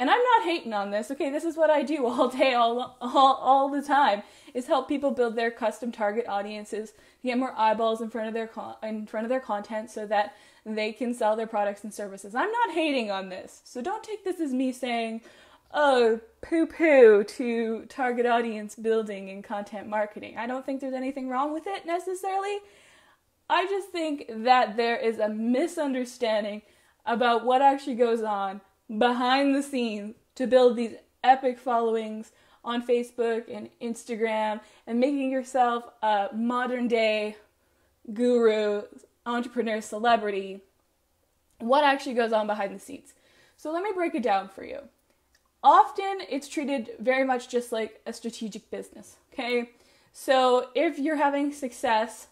And 0.00 0.08
I'm 0.08 0.22
not 0.22 0.44
hating 0.44 0.72
on 0.72 0.90
this. 0.90 1.10
Okay, 1.10 1.28
this 1.28 1.44
is 1.44 1.58
what 1.58 1.68
I 1.68 1.82
do 1.82 2.06
all 2.06 2.28
day 2.28 2.54
all 2.54 2.96
all 3.00 3.34
all 3.34 3.68
the 3.68 3.82
time 3.82 4.22
is 4.54 4.66
help 4.66 4.88
people 4.88 5.10
build 5.10 5.36
their 5.36 5.50
custom 5.50 5.92
target 5.92 6.26
audiences, 6.26 6.94
get 7.22 7.38
more 7.38 7.54
eyeballs 7.56 8.00
in 8.00 8.08
front 8.08 8.26
of 8.26 8.34
their 8.34 8.46
con- 8.46 8.76
in 8.82 9.06
front 9.06 9.26
of 9.26 9.28
their 9.28 9.40
content 9.40 9.90
so 9.90 10.06
that 10.06 10.34
they 10.64 10.92
can 10.92 11.12
sell 11.14 11.36
their 11.36 11.46
products 11.46 11.84
and 11.84 11.92
services. 11.92 12.34
I'm 12.34 12.50
not 12.50 12.74
hating 12.74 13.10
on 13.10 13.28
this. 13.28 13.60
So 13.64 13.82
don't 13.82 14.02
take 14.02 14.24
this 14.24 14.40
as 14.40 14.54
me 14.54 14.72
saying, 14.72 15.20
"Oh, 15.72 16.20
poo-poo 16.40 17.22
to 17.24 17.84
target 17.86 18.24
audience 18.24 18.76
building 18.76 19.28
and 19.28 19.44
content 19.44 19.86
marketing." 19.86 20.38
I 20.38 20.46
don't 20.46 20.64
think 20.64 20.80
there's 20.80 20.94
anything 20.94 21.28
wrong 21.28 21.52
with 21.52 21.66
it 21.66 21.84
necessarily. 21.84 22.58
I 23.50 23.66
just 23.66 23.90
think 23.90 24.26
that 24.30 24.76
there 24.78 24.96
is 24.96 25.18
a 25.18 25.28
misunderstanding 25.28 26.62
about 27.04 27.44
what 27.44 27.60
actually 27.60 27.96
goes 27.96 28.22
on 28.22 28.62
behind 28.98 29.54
the 29.54 29.62
scenes 29.62 30.14
to 30.34 30.46
build 30.46 30.76
these 30.76 30.94
epic 31.22 31.58
followings 31.58 32.32
on 32.64 32.86
Facebook 32.86 33.44
and 33.54 33.70
Instagram 33.80 34.60
and 34.86 35.00
making 35.00 35.30
yourself 35.30 35.84
a 36.02 36.28
modern 36.34 36.88
day 36.88 37.36
guru, 38.12 38.82
entrepreneur, 39.26 39.80
celebrity, 39.80 40.60
what 41.58 41.84
actually 41.84 42.14
goes 42.14 42.32
on 42.32 42.46
behind 42.46 42.74
the 42.74 42.78
scenes. 42.78 43.14
So 43.56 43.72
let 43.72 43.82
me 43.82 43.90
break 43.94 44.14
it 44.14 44.22
down 44.22 44.48
for 44.48 44.64
you. 44.64 44.80
Often 45.62 46.22
it's 46.30 46.48
treated 46.48 46.90
very 46.98 47.24
much 47.24 47.48
just 47.48 47.70
like 47.70 48.00
a 48.06 48.12
strategic 48.12 48.70
business, 48.70 49.16
okay? 49.32 49.70
So 50.12 50.68
if 50.74 50.98
you're 50.98 51.16
having 51.16 51.52
success 51.52 52.28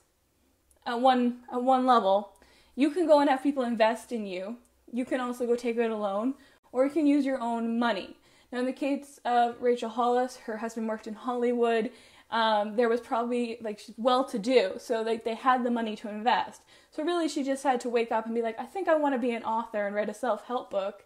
at 0.87 1.01
one 1.01 1.41
at 1.53 1.63
one 1.63 1.85
level, 1.85 2.33
you 2.75 2.91
can 2.91 3.07
go 3.07 3.21
and 3.21 3.29
have 3.29 3.43
people 3.43 3.63
invest 3.63 4.13
in 4.13 4.27
you. 4.27 4.57
You 4.93 5.05
can 5.05 5.21
also 5.21 5.47
go 5.47 5.57
take 5.57 5.77
it 5.77 5.91
alone, 5.91 6.35
or 6.73 6.85
you 6.85 6.91
can 6.91 7.07
use 7.07 7.25
your 7.25 7.41
own 7.41 7.79
money. 7.79 8.17
Now, 8.51 8.61
in 8.61 8.67
the 8.67 8.73
case 8.73 9.21
of 9.25 9.57
Rachel 9.61 9.91
Hollis, 9.91 10.37
her 10.39 10.57
husband 10.57 10.89
worked 10.89 11.07
in 11.07 11.15
Hollywood. 11.15 11.91
Um, 12.31 12.77
there 12.77 12.89
was 12.89 13.01
probably 13.01 13.59
like 13.61 13.79
she's 13.79 13.95
well 13.97 14.25
to 14.25 14.39
do, 14.39 14.73
so 14.79 15.03
like 15.03 15.25
they 15.25 15.35
had 15.35 15.65
the 15.65 15.71
money 15.71 15.97
to 15.97 16.09
invest. 16.09 16.63
So 16.91 17.03
really, 17.03 17.29
she 17.29 17.43
just 17.43 17.63
had 17.63 17.81
to 17.81 17.89
wake 17.89 18.13
up 18.13 18.27
and 18.27 18.35
be 18.35 18.43
like, 18.43 18.59
I 18.59 18.65
think 18.65 18.89
I 18.89 18.97
want 18.97 19.15
to 19.15 19.19
be 19.19 19.33
an 19.33 19.45
author 19.45 19.87
and 19.87 19.95
write 19.95 20.09
a 20.09 20.15
self 20.15 20.45
help 20.47 20.71
book. 20.71 21.05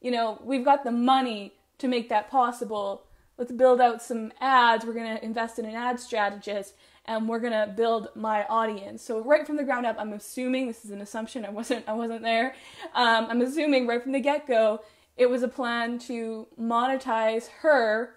You 0.00 0.10
know, 0.10 0.40
we've 0.42 0.64
got 0.64 0.84
the 0.84 0.92
money 0.92 1.54
to 1.78 1.88
make 1.88 2.08
that 2.08 2.30
possible. 2.30 3.06
Let's 3.36 3.52
build 3.52 3.80
out 3.80 4.02
some 4.02 4.32
ads. 4.40 4.84
We're 4.84 4.92
going 4.92 5.16
to 5.16 5.24
invest 5.24 5.58
in 5.58 5.64
an 5.64 5.74
ad 5.74 5.98
strategist 5.98 6.74
and 7.10 7.28
we're 7.28 7.40
to 7.40 7.72
build 7.76 8.08
my 8.14 8.44
audience. 8.44 9.02
So 9.02 9.20
right 9.20 9.44
from 9.44 9.56
the 9.56 9.64
ground 9.64 9.84
up, 9.84 9.96
I'm 9.98 10.12
assuming 10.12 10.68
this 10.68 10.84
is 10.84 10.92
an 10.92 11.00
assumption. 11.00 11.44
I 11.44 11.50
wasn't 11.50 11.88
I 11.88 11.92
wasn't 11.92 12.22
there. 12.22 12.54
Um, 12.94 13.26
I'm 13.28 13.40
assuming 13.42 13.86
right 13.86 14.02
from 14.02 14.12
the 14.12 14.20
get 14.20 14.46
go 14.46 14.80
it 15.16 15.28
was 15.28 15.42
a 15.42 15.48
plan 15.48 15.98
to 15.98 16.46
monetize 16.58 17.48
her 17.60 18.14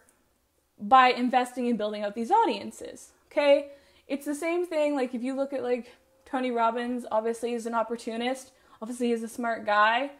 by 0.79 1.09
investing 1.09 1.65
in 1.65 1.75
building 1.75 2.01
out 2.03 2.15
these 2.15 2.31
audiences. 2.31 3.09
Okay? 3.29 3.71
It's 4.07 4.25
the 4.25 4.35
same 4.35 4.65
thing 4.65 4.95
like 4.95 5.13
if 5.13 5.21
you 5.21 5.35
look 5.35 5.51
at 5.51 5.63
like 5.63 5.91
Tony 6.25 6.51
Robbins 6.51 7.05
obviously 7.12 7.53
is 7.53 7.65
an 7.65 7.73
opportunist, 7.73 8.53
obviously 8.81 9.12
is 9.12 9.21
a 9.21 9.27
smart 9.27 9.65
guy, 9.65 10.12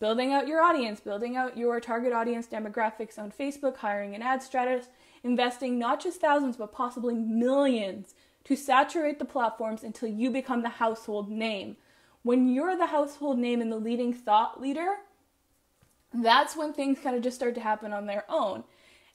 building 0.00 0.32
out 0.32 0.48
your 0.48 0.60
audience, 0.60 0.98
building 0.98 1.36
out 1.36 1.56
your 1.56 1.78
target 1.80 2.12
audience 2.12 2.48
demographics 2.48 3.18
on 3.18 3.30
Facebook, 3.30 3.76
hiring 3.76 4.16
an 4.16 4.22
ad 4.22 4.42
strategist, 4.42 4.90
investing 5.22 5.78
not 5.78 6.02
just 6.02 6.20
thousands 6.20 6.56
but 6.56 6.72
possibly 6.72 7.14
millions 7.14 8.14
to 8.44 8.56
saturate 8.56 9.18
the 9.18 9.24
platforms 9.24 9.82
until 9.82 10.08
you 10.08 10.30
become 10.30 10.62
the 10.62 10.68
household 10.68 11.30
name. 11.30 11.76
When 12.22 12.48
you're 12.48 12.76
the 12.76 12.86
household 12.86 13.38
name 13.38 13.60
and 13.60 13.70
the 13.70 13.76
leading 13.76 14.12
thought 14.12 14.60
leader, 14.60 14.96
that's 16.12 16.56
when 16.56 16.72
things 16.72 16.98
kind 17.00 17.16
of 17.16 17.22
just 17.22 17.36
start 17.36 17.54
to 17.54 17.60
happen 17.60 17.92
on 17.92 18.06
their 18.06 18.24
own. 18.28 18.64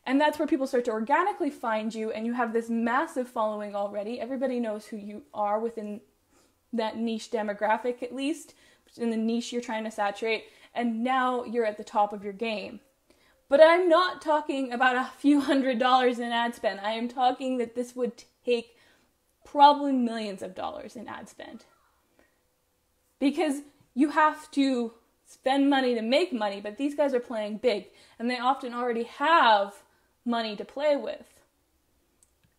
And 0.06 0.20
that's 0.22 0.40
where 0.40 0.48
people 0.48 0.68
start 0.68 0.86
to 0.86 0.92
organically 0.92 1.50
find 1.50 1.94
you, 1.94 2.12
and 2.12 2.26
you 2.26 2.34
have 2.34 2.54
this 2.54 2.70
massive 2.70 3.28
following 3.28 3.76
already. 3.76 4.22
Everybody 4.22 4.60
knows 4.60 4.86
who 4.86 4.96
you 4.96 5.24
are 5.34 5.60
within 5.60 6.00
that 6.72 6.98
niche 6.98 7.30
demographic, 7.30 8.02
at 8.02 8.16
least, 8.16 8.54
in 8.96 9.10
the 9.10 9.18
niche 9.18 9.52
you're 9.52 9.62
trying 9.62 9.84
to 9.84 9.92
saturate, 9.92 10.46
and 10.74 11.04
now 11.04 11.44
you're 11.44 11.66
at 11.66 11.78
the 11.78 11.84
top 11.84 12.14
of 12.14 12.24
your 12.24 12.34
game. 12.34 12.80
But 13.50 13.62
I'm 13.64 13.88
not 13.88 14.22
talking 14.22 14.74
about 14.74 14.96
a 14.96 15.10
few 15.18 15.42
hundred 15.42 15.80
dollars 15.80 16.20
in 16.20 16.32
ad 16.32 16.56
spend. 16.56 16.80
I 16.82 16.92
am 16.92 17.08
talking 17.08 17.58
that 17.58 17.76
this 17.76 17.96
would 17.96 18.24
take 18.46 18.76
probably 19.46 19.94
millions 19.94 20.42
of 20.42 20.54
dollars 20.54 20.96
in 20.96 21.08
ad 21.08 21.30
spend. 21.30 21.66
Because 23.20 23.62
you 23.94 24.10
have 24.10 24.52
to 24.52 24.94
spend 25.26 25.70
money 25.70 25.96
to 25.96 26.02
make 26.02 26.32
money, 26.34 26.62
but 26.62 26.78
these 26.78 26.96
guys 26.96 27.14
are 27.14 27.20
playing 27.20 27.58
big 27.58 27.88
and 28.20 28.30
they 28.30 28.38
often 28.38 28.74
already 28.74 29.04
have 29.04 29.76
money 30.26 30.56
to 30.56 30.66
play 30.66 30.96
with. 30.96 31.42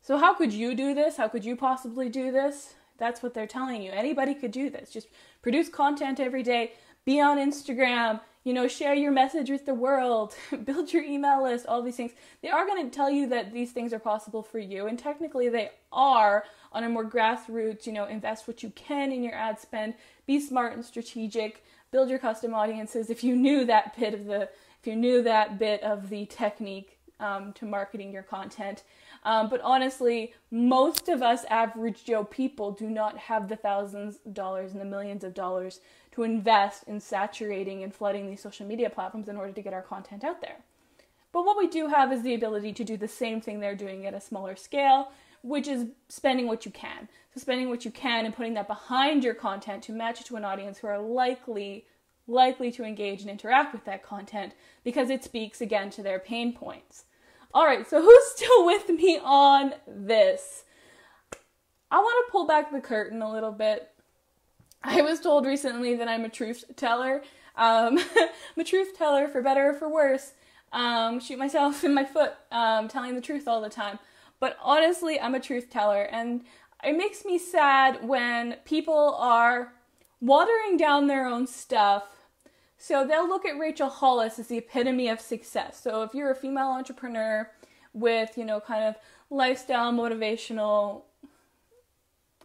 So, 0.00 0.16
how 0.16 0.32
could 0.34 0.52
you 0.52 0.74
do 0.74 0.94
this? 0.94 1.18
How 1.18 1.28
could 1.28 1.44
you 1.44 1.54
possibly 1.54 2.08
do 2.08 2.32
this? 2.32 2.74
That's 2.96 3.22
what 3.22 3.34
they're 3.34 3.46
telling 3.46 3.82
you. 3.82 3.90
Anybody 3.92 4.34
could 4.34 4.52
do 4.52 4.70
this. 4.70 4.90
Just 4.90 5.08
produce 5.42 5.68
content 5.68 6.18
every 6.18 6.42
day, 6.42 6.72
be 7.04 7.20
on 7.20 7.36
Instagram, 7.36 8.20
you 8.44 8.52
know, 8.52 8.68
share 8.68 8.94
your 8.94 9.10
message 9.10 9.50
with 9.50 9.66
the 9.66 9.74
world, 9.74 10.34
build 10.64 10.92
your 10.92 11.02
email 11.02 11.42
list, 11.42 11.66
all 11.66 11.82
these 11.82 11.96
things. 11.96 12.12
They 12.42 12.48
are 12.48 12.66
going 12.66 12.88
to 12.88 12.94
tell 12.94 13.10
you 13.10 13.28
that 13.28 13.52
these 13.52 13.72
things 13.72 13.92
are 13.92 13.98
possible 13.98 14.42
for 14.42 14.58
you, 14.58 14.86
and 14.86 14.98
technically 14.98 15.48
they 15.48 15.70
are 15.92 16.44
on 16.72 16.84
a 16.84 16.88
more 16.88 17.08
grassroots, 17.08 17.86
you 17.86 17.92
know, 17.92 18.06
invest 18.06 18.46
what 18.46 18.62
you 18.62 18.70
can 18.70 19.12
in 19.12 19.22
your 19.22 19.34
ad 19.34 19.58
spend, 19.58 19.94
be 20.26 20.40
smart 20.40 20.74
and 20.74 20.84
strategic, 20.84 21.64
build 21.90 22.10
your 22.10 22.18
custom 22.18 22.54
audiences 22.54 23.10
if 23.10 23.24
you 23.24 23.34
knew 23.34 23.64
that 23.64 23.96
bit 23.98 24.14
of 24.14 24.26
the 24.26 24.48
if 24.80 24.86
you 24.86 24.94
knew 24.94 25.22
that 25.22 25.58
bit 25.58 25.82
of 25.82 26.08
the 26.08 26.26
technique 26.26 26.98
um, 27.20 27.52
to 27.54 27.64
marketing 27.64 28.12
your 28.12 28.22
content. 28.22 28.84
Um, 29.24 29.48
but 29.48 29.60
honestly, 29.62 30.34
most 30.50 31.08
of 31.08 31.22
us 31.22 31.44
average 31.50 32.04
Joe 32.04 32.24
people 32.24 32.72
do 32.72 32.88
not 32.88 33.18
have 33.18 33.48
the 33.48 33.56
thousands 33.56 34.18
of 34.24 34.34
dollars 34.34 34.72
and 34.72 34.80
the 34.80 34.84
millions 34.84 35.24
of 35.24 35.34
dollars 35.34 35.80
to 36.12 36.22
invest 36.22 36.84
in 36.86 37.00
saturating 37.00 37.82
and 37.82 37.94
flooding 37.94 38.26
these 38.28 38.42
social 38.42 38.66
media 38.66 38.90
platforms 38.90 39.28
in 39.28 39.36
order 39.36 39.52
to 39.52 39.62
get 39.62 39.74
our 39.74 39.82
content 39.82 40.24
out 40.24 40.40
there. 40.40 40.56
But 41.32 41.44
what 41.44 41.58
we 41.58 41.68
do 41.68 41.88
have 41.88 42.12
is 42.12 42.22
the 42.22 42.34
ability 42.34 42.72
to 42.74 42.84
do 42.84 42.96
the 42.96 43.08
same 43.08 43.40
thing 43.40 43.60
they're 43.60 43.76
doing 43.76 44.06
at 44.06 44.14
a 44.14 44.20
smaller 44.20 44.56
scale, 44.56 45.12
which 45.42 45.68
is 45.68 45.86
spending 46.08 46.46
what 46.46 46.64
you 46.64 46.70
can. 46.70 47.08
So 47.34 47.40
spending 47.40 47.68
what 47.68 47.84
you 47.84 47.90
can 47.90 48.24
and 48.24 48.34
putting 48.34 48.54
that 48.54 48.66
behind 48.66 49.22
your 49.22 49.34
content 49.34 49.82
to 49.84 49.92
match 49.92 50.20
it 50.20 50.26
to 50.28 50.36
an 50.36 50.44
audience 50.44 50.78
who 50.78 50.86
are 50.86 50.98
likely 50.98 51.84
likely 52.28 52.70
to 52.70 52.84
engage 52.84 53.22
and 53.22 53.30
interact 53.30 53.72
with 53.72 53.84
that 53.86 54.02
content 54.02 54.52
because 54.84 55.08
it 55.08 55.24
speaks 55.24 55.62
again 55.62 55.88
to 55.88 56.02
their 56.02 56.18
pain 56.18 56.52
points. 56.52 57.04
All 57.54 57.64
right, 57.64 57.88
so 57.88 58.02
who's 58.02 58.26
still 58.34 58.66
with 58.66 58.88
me 58.88 59.18
on 59.22 59.74
this? 59.86 60.64
I 61.90 61.98
want 61.98 62.26
to 62.26 62.32
pull 62.32 62.46
back 62.46 62.70
the 62.70 62.80
curtain 62.80 63.22
a 63.22 63.32
little 63.32 63.52
bit. 63.52 63.90
I 64.82 65.00
was 65.00 65.20
told 65.20 65.46
recently 65.46 65.94
that 65.96 66.08
I'm 66.08 66.24
a 66.24 66.28
truth 66.28 66.64
teller. 66.76 67.22
Um, 67.56 67.98
I'm 68.16 68.60
a 68.60 68.64
truth 68.64 68.96
teller 68.96 69.28
for 69.28 69.42
better 69.42 69.70
or 69.70 69.74
for 69.74 69.88
worse. 69.88 70.32
Um, 70.72 71.20
shoot 71.20 71.38
myself 71.38 71.82
in 71.84 71.94
my 71.94 72.04
foot, 72.04 72.34
um, 72.52 72.88
telling 72.88 73.14
the 73.14 73.20
truth 73.20 73.48
all 73.48 73.62
the 73.62 73.70
time. 73.70 73.98
But 74.40 74.56
honestly, 74.62 75.18
I'm 75.18 75.34
a 75.34 75.40
truth 75.40 75.70
teller, 75.70 76.02
and 76.02 76.42
it 76.84 76.96
makes 76.96 77.24
me 77.24 77.38
sad 77.38 78.06
when 78.06 78.56
people 78.64 79.16
are 79.18 79.72
watering 80.20 80.76
down 80.76 81.06
their 81.06 81.26
own 81.26 81.46
stuff 81.46 82.04
So 82.78 83.04
they'll 83.04 83.28
look 83.28 83.44
at 83.44 83.58
Rachel 83.58 83.90
Hollis 83.90 84.38
as 84.38 84.46
the 84.46 84.58
epitome 84.58 85.08
of 85.08 85.20
success. 85.20 85.80
So 85.82 86.02
if 86.04 86.14
you're 86.14 86.30
a 86.30 86.36
female 86.36 86.68
entrepreneur 86.68 87.50
with, 87.92 88.38
you 88.38 88.44
know, 88.44 88.60
kind 88.60 88.84
of 88.84 88.94
lifestyle 89.30 89.92
motivational 89.92 91.02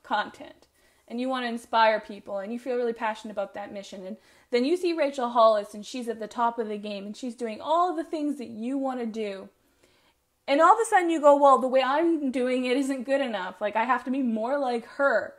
content 0.01 0.67
and 1.07 1.21
you 1.21 1.29
want 1.29 1.45
to 1.45 1.49
inspire 1.49 1.99
people 1.99 2.39
and 2.39 2.51
you 2.51 2.57
feel 2.57 2.75
really 2.75 2.93
passionate 2.93 3.31
about 3.31 3.53
that 3.53 3.71
mission 3.71 4.05
and 4.05 4.17
then 4.49 4.65
you 4.65 4.75
see 4.75 4.93
Rachel 4.93 5.29
Hollis 5.29 5.75
and 5.75 5.85
she's 5.85 6.07
at 6.07 6.19
the 6.19 6.27
top 6.27 6.57
of 6.57 6.67
the 6.67 6.77
game 6.77 7.05
and 7.05 7.15
she's 7.15 7.35
doing 7.35 7.61
all 7.61 7.95
the 7.95 8.03
things 8.03 8.39
that 8.39 8.49
you 8.49 8.77
want 8.77 8.99
to 8.99 9.05
do. 9.05 9.49
And 10.47 10.59
all 10.59 10.73
of 10.73 10.79
a 10.79 10.85
sudden 10.89 11.11
you 11.11 11.21
go, 11.21 11.37
well, 11.37 11.59
the 11.59 11.67
way 11.67 11.81
I'm 11.83 12.31
doing 12.31 12.65
it 12.65 12.75
isn't 12.75 13.03
good 13.03 13.21
enough. 13.21 13.61
Like 13.61 13.75
I 13.75 13.83
have 13.85 14.03
to 14.05 14.11
be 14.11 14.23
more 14.23 14.57
like 14.57 14.85
her. 14.85 15.35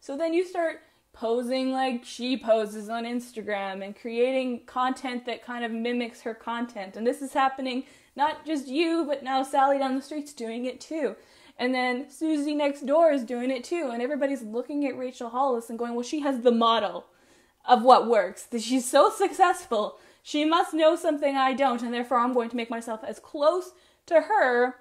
So 0.00 0.16
then 0.16 0.32
you 0.32 0.44
start 0.44 0.80
posing 1.18 1.72
like 1.72 2.04
she 2.04 2.36
poses 2.36 2.88
on 2.88 3.04
Instagram 3.04 3.84
and 3.84 3.98
creating 3.98 4.60
content 4.66 5.26
that 5.26 5.44
kind 5.44 5.64
of 5.64 5.72
mimics 5.72 6.22
her 6.22 6.34
content. 6.34 6.96
And 6.96 7.04
this 7.04 7.20
is 7.22 7.32
happening 7.32 7.84
not 8.14 8.46
just 8.46 8.68
you, 8.68 9.04
but 9.06 9.24
now 9.24 9.42
Sally 9.42 9.78
down 9.78 9.96
the 9.96 10.02
street's 10.02 10.32
doing 10.32 10.64
it 10.64 10.80
too. 10.80 11.16
And 11.58 11.74
then 11.74 12.08
Susie 12.08 12.54
next 12.54 12.86
door 12.86 13.10
is 13.10 13.24
doing 13.24 13.50
it 13.50 13.64
too. 13.64 13.90
And 13.92 14.00
everybody's 14.00 14.42
looking 14.42 14.86
at 14.86 14.96
Rachel 14.96 15.30
Hollis 15.30 15.68
and 15.68 15.78
going, 15.78 15.94
well, 15.94 16.04
she 16.04 16.20
has 16.20 16.40
the 16.40 16.52
model 16.52 17.06
of 17.66 17.82
what 17.82 18.08
works. 18.08 18.46
She's 18.60 18.88
so 18.88 19.10
successful. 19.10 19.98
She 20.22 20.44
must 20.44 20.72
know 20.72 20.94
something 20.94 21.36
I 21.36 21.52
don't. 21.52 21.82
And 21.82 21.92
therefore, 21.92 22.18
I'm 22.18 22.32
going 22.32 22.50
to 22.50 22.56
make 22.56 22.70
myself 22.70 23.00
as 23.02 23.18
close 23.18 23.72
to 24.06 24.22
her 24.22 24.76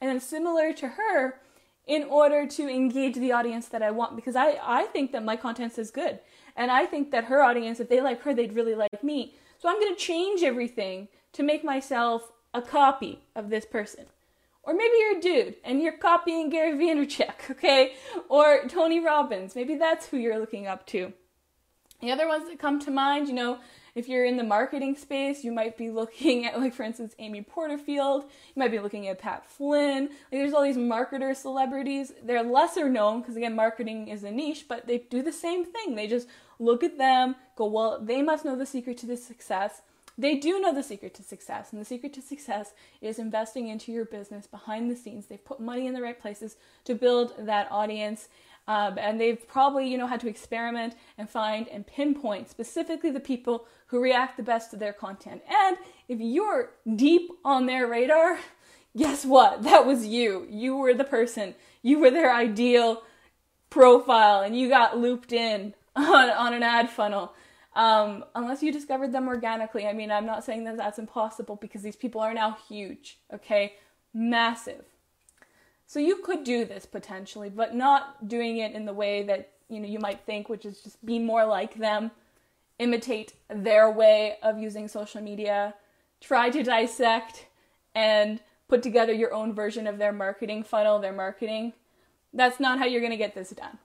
and 0.00 0.22
similar 0.22 0.72
to 0.72 0.88
her 0.88 1.40
in 1.86 2.04
order 2.04 2.46
to 2.46 2.68
engage 2.68 3.16
the 3.16 3.32
audience 3.32 3.66
that 3.68 3.82
I 3.82 3.90
want 3.90 4.16
because 4.16 4.36
I, 4.36 4.58
I 4.62 4.84
think 4.84 5.12
that 5.12 5.24
my 5.24 5.36
content 5.36 5.78
is 5.78 5.90
good. 5.90 6.20
And 6.56 6.70
I 6.70 6.86
think 6.86 7.10
that 7.10 7.24
her 7.24 7.42
audience, 7.42 7.80
if 7.80 7.88
they 7.88 8.00
like 8.00 8.22
her, 8.22 8.34
they'd 8.34 8.52
really 8.52 8.74
like 8.74 9.02
me. 9.02 9.34
So 9.58 9.68
I'm 9.68 9.80
going 9.80 9.94
to 9.94 10.00
change 10.00 10.42
everything 10.42 11.08
to 11.32 11.42
make 11.42 11.64
myself 11.64 12.32
a 12.54 12.62
copy 12.62 13.20
of 13.34 13.48
this 13.48 13.64
person. 13.64 14.06
Or 14.64 14.74
maybe 14.74 14.94
you're 14.98 15.18
a 15.18 15.20
dude 15.20 15.56
and 15.64 15.82
you're 15.82 15.96
copying 15.96 16.50
Gary 16.50 16.72
Vaynerchuk, 16.72 17.50
okay? 17.50 17.94
Or 18.28 18.66
Tony 18.68 19.00
Robbins. 19.00 19.56
Maybe 19.56 19.74
that's 19.74 20.06
who 20.06 20.18
you're 20.18 20.38
looking 20.38 20.66
up 20.66 20.86
to. 20.88 21.12
The 22.00 22.12
other 22.12 22.28
ones 22.28 22.48
that 22.48 22.58
come 22.58 22.80
to 22.80 22.90
mind, 22.90 23.28
you 23.28 23.34
know, 23.34 23.58
if 23.94 24.08
you're 24.08 24.24
in 24.24 24.36
the 24.36 24.44
marketing 24.44 24.96
space, 24.96 25.44
you 25.44 25.52
might 25.52 25.76
be 25.76 25.90
looking 25.90 26.46
at, 26.46 26.58
like, 26.58 26.74
for 26.74 26.82
instance, 26.82 27.14
Amy 27.18 27.42
Porterfield. 27.42 28.24
You 28.24 28.60
might 28.60 28.70
be 28.70 28.78
looking 28.78 29.08
at 29.08 29.18
Pat 29.18 29.46
Flynn. 29.46 30.04
Like, 30.04 30.10
there's 30.30 30.54
all 30.54 30.62
these 30.62 30.76
marketer 30.76 31.36
celebrities. 31.36 32.12
They're 32.22 32.42
lesser 32.42 32.88
known 32.88 33.20
because, 33.20 33.36
again, 33.36 33.54
marketing 33.54 34.08
is 34.08 34.24
a 34.24 34.30
niche, 34.30 34.66
but 34.68 34.86
they 34.86 34.98
do 34.98 35.22
the 35.22 35.32
same 35.32 35.64
thing. 35.64 35.94
They 35.94 36.06
just 36.06 36.28
look 36.58 36.82
at 36.82 36.98
them, 36.98 37.36
go, 37.56 37.66
well, 37.66 38.00
they 38.00 38.22
must 38.22 38.44
know 38.44 38.56
the 38.56 38.66
secret 38.66 38.96
to 38.98 39.06
this 39.06 39.24
success. 39.24 39.82
They 40.18 40.36
do 40.36 40.60
know 40.60 40.74
the 40.74 40.82
secret 40.82 41.14
to 41.14 41.22
success, 41.22 41.72
and 41.72 41.80
the 41.80 41.86
secret 41.86 42.12
to 42.14 42.20
success 42.20 42.74
is 43.00 43.18
investing 43.18 43.68
into 43.68 43.92
your 43.92 44.04
business 44.04 44.46
behind 44.46 44.90
the 44.90 44.96
scenes. 44.96 45.26
They've 45.26 45.42
put 45.42 45.58
money 45.58 45.86
in 45.86 45.94
the 45.94 46.02
right 46.02 46.20
places 46.20 46.56
to 46.84 46.94
build 46.94 47.32
that 47.38 47.68
audience 47.70 48.28
um, 48.68 48.96
and 48.98 49.20
they've 49.20 49.46
probably, 49.48 49.88
you 49.88 49.98
know, 49.98 50.06
had 50.06 50.20
to 50.20 50.28
experiment 50.28 50.94
and 51.18 51.28
find 51.28 51.68
and 51.68 51.86
pinpoint 51.86 52.48
specifically 52.48 53.10
the 53.10 53.20
people 53.20 53.66
who 53.86 54.00
react 54.00 54.36
the 54.36 54.42
best 54.42 54.70
to 54.70 54.76
their 54.76 54.92
content. 54.92 55.42
And 55.48 55.76
if 56.08 56.20
you're 56.20 56.70
deep 56.96 57.30
on 57.44 57.66
their 57.66 57.86
radar, 57.86 58.38
guess 58.96 59.24
what? 59.24 59.62
That 59.72 59.86
was 59.86 60.06
you. 60.06 60.46
You 60.48 60.76
were 60.76 60.94
the 60.94 61.04
person. 61.04 61.54
You 61.82 61.98
were 61.98 62.10
their 62.10 62.34
ideal 62.34 63.02
profile 63.70 64.42
and 64.42 64.56
you 64.56 64.68
got 64.68 64.98
looped 64.98 65.32
in 65.32 65.74
on, 65.96 66.30
on 66.30 66.54
an 66.54 66.62
ad 66.62 66.88
funnel. 66.88 67.34
Um, 67.74 68.24
unless 68.34 68.62
you 68.62 68.70
discovered 68.70 69.12
them 69.12 69.28
organically. 69.28 69.86
I 69.86 69.94
mean, 69.94 70.10
I'm 70.10 70.26
not 70.26 70.44
saying 70.44 70.64
that 70.64 70.76
that's 70.76 70.98
impossible 70.98 71.56
because 71.56 71.82
these 71.82 71.96
people 71.96 72.20
are 72.20 72.34
now 72.34 72.58
huge, 72.68 73.18
okay? 73.32 73.74
Massive. 74.12 74.84
So 75.92 76.00
you 76.00 76.16
could 76.16 76.42
do 76.42 76.64
this 76.64 76.86
potentially, 76.86 77.50
but 77.50 77.74
not 77.74 78.26
doing 78.26 78.56
it 78.56 78.72
in 78.72 78.86
the 78.86 78.94
way 78.94 79.24
that 79.24 79.50
you 79.68 79.78
know 79.78 79.86
you 79.86 79.98
might 79.98 80.20
think, 80.24 80.48
which 80.48 80.64
is 80.64 80.80
just 80.80 81.04
be 81.04 81.18
more 81.18 81.44
like 81.44 81.74
them, 81.74 82.12
imitate 82.78 83.34
their 83.50 83.90
way 83.90 84.38
of 84.42 84.58
using 84.58 84.88
social 84.88 85.20
media, 85.20 85.74
try 86.18 86.48
to 86.48 86.62
dissect 86.62 87.44
and 87.94 88.40
put 88.68 88.82
together 88.82 89.12
your 89.12 89.34
own 89.34 89.52
version 89.52 89.86
of 89.86 89.98
their 89.98 90.12
marketing 90.12 90.62
funnel, 90.62 90.98
their 90.98 91.12
marketing. 91.12 91.74
That's 92.32 92.58
not 92.58 92.78
how 92.78 92.86
you're 92.86 93.02
going 93.02 93.10
to 93.10 93.18
get 93.18 93.34
this 93.34 93.50
done. 93.50 93.76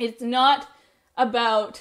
It's 0.00 0.20
not 0.20 0.68
about 1.16 1.80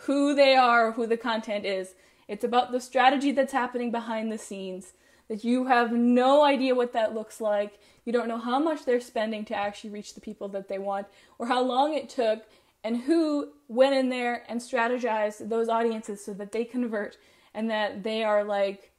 who 0.00 0.34
they 0.34 0.54
are, 0.56 0.92
who 0.92 1.06
the 1.06 1.16
content 1.16 1.64
is. 1.64 1.94
It's 2.28 2.44
about 2.44 2.70
the 2.70 2.80
strategy 2.80 3.32
that's 3.32 3.54
happening 3.54 3.90
behind 3.90 4.30
the 4.30 4.36
scenes 4.36 4.92
that 5.28 5.44
you 5.44 5.66
have 5.66 5.92
no 5.92 6.44
idea 6.44 6.74
what 6.74 6.92
that 6.92 7.14
looks 7.14 7.40
like. 7.40 7.78
You 8.04 8.12
don't 8.12 8.28
know 8.28 8.38
how 8.38 8.58
much 8.58 8.84
they're 8.84 9.00
spending 9.00 9.44
to 9.46 9.54
actually 9.54 9.90
reach 9.90 10.14
the 10.14 10.20
people 10.20 10.48
that 10.48 10.68
they 10.68 10.78
want, 10.78 11.06
or 11.38 11.46
how 11.46 11.62
long 11.62 11.94
it 11.94 12.08
took, 12.08 12.44
and 12.84 12.96
who 12.96 13.50
went 13.68 13.94
in 13.94 14.08
there 14.08 14.44
and 14.48 14.60
strategized 14.60 15.48
those 15.48 15.68
audiences 15.68 16.24
so 16.24 16.32
that 16.34 16.52
they 16.52 16.64
convert 16.64 17.16
and 17.52 17.70
that 17.70 18.02
they 18.02 18.22
are 18.22 18.44
like 18.44 18.92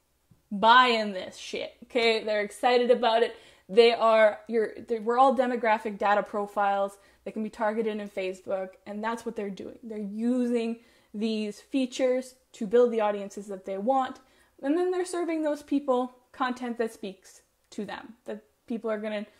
buying 0.50 1.12
this 1.12 1.36
shit. 1.36 1.74
Okay, 1.84 2.22
they're 2.24 2.42
excited 2.42 2.90
about 2.90 3.22
it. 3.22 3.36
They 3.68 3.92
are 3.92 4.40
you're 4.48 4.72
we're 5.02 5.18
all 5.18 5.36
demographic 5.36 5.98
data 5.98 6.22
profiles 6.22 6.98
that 7.24 7.32
can 7.32 7.42
be 7.42 7.50
targeted 7.50 7.98
in 7.98 8.08
Facebook, 8.08 8.70
and 8.86 9.02
that's 9.02 9.24
what 9.24 9.36
they're 9.36 9.50
doing. 9.50 9.78
They're 9.82 9.98
using 9.98 10.80
these 11.14 11.60
features 11.60 12.34
to 12.52 12.66
build 12.66 12.92
the 12.92 13.00
audiences 13.00 13.46
that 13.46 13.64
they 13.64 13.78
want, 13.78 14.20
and 14.62 14.76
then 14.76 14.90
they're 14.90 15.04
serving 15.04 15.42
those 15.42 15.62
people 15.62 16.14
content 16.32 16.78
that 16.78 16.92
speaks 16.92 17.42
to 17.70 17.84
them, 17.84 18.14
that 18.24 18.44
people 18.66 18.90
are 18.90 18.98
going 18.98 19.24
to 19.24 19.30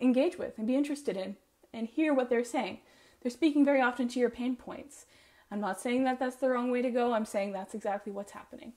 engage 0.00 0.38
with 0.38 0.58
and 0.58 0.66
be 0.66 0.76
interested 0.76 1.16
in 1.16 1.36
and 1.72 1.86
hear 1.86 2.12
what 2.12 2.28
they're 2.28 2.44
saying. 2.44 2.78
They're 3.20 3.30
speaking 3.30 3.64
very 3.64 3.80
often 3.80 4.08
to 4.08 4.20
your 4.20 4.30
pain 4.30 4.56
points. 4.56 5.06
I'm 5.50 5.60
not 5.60 5.80
saying 5.80 6.04
that 6.04 6.18
that's 6.18 6.36
the 6.36 6.48
wrong 6.48 6.70
way 6.70 6.82
to 6.82 6.90
go. 6.90 7.12
I'm 7.12 7.24
saying 7.24 7.52
that's 7.52 7.74
exactly 7.74 8.12
what's 8.12 8.32
happening. 8.32 8.72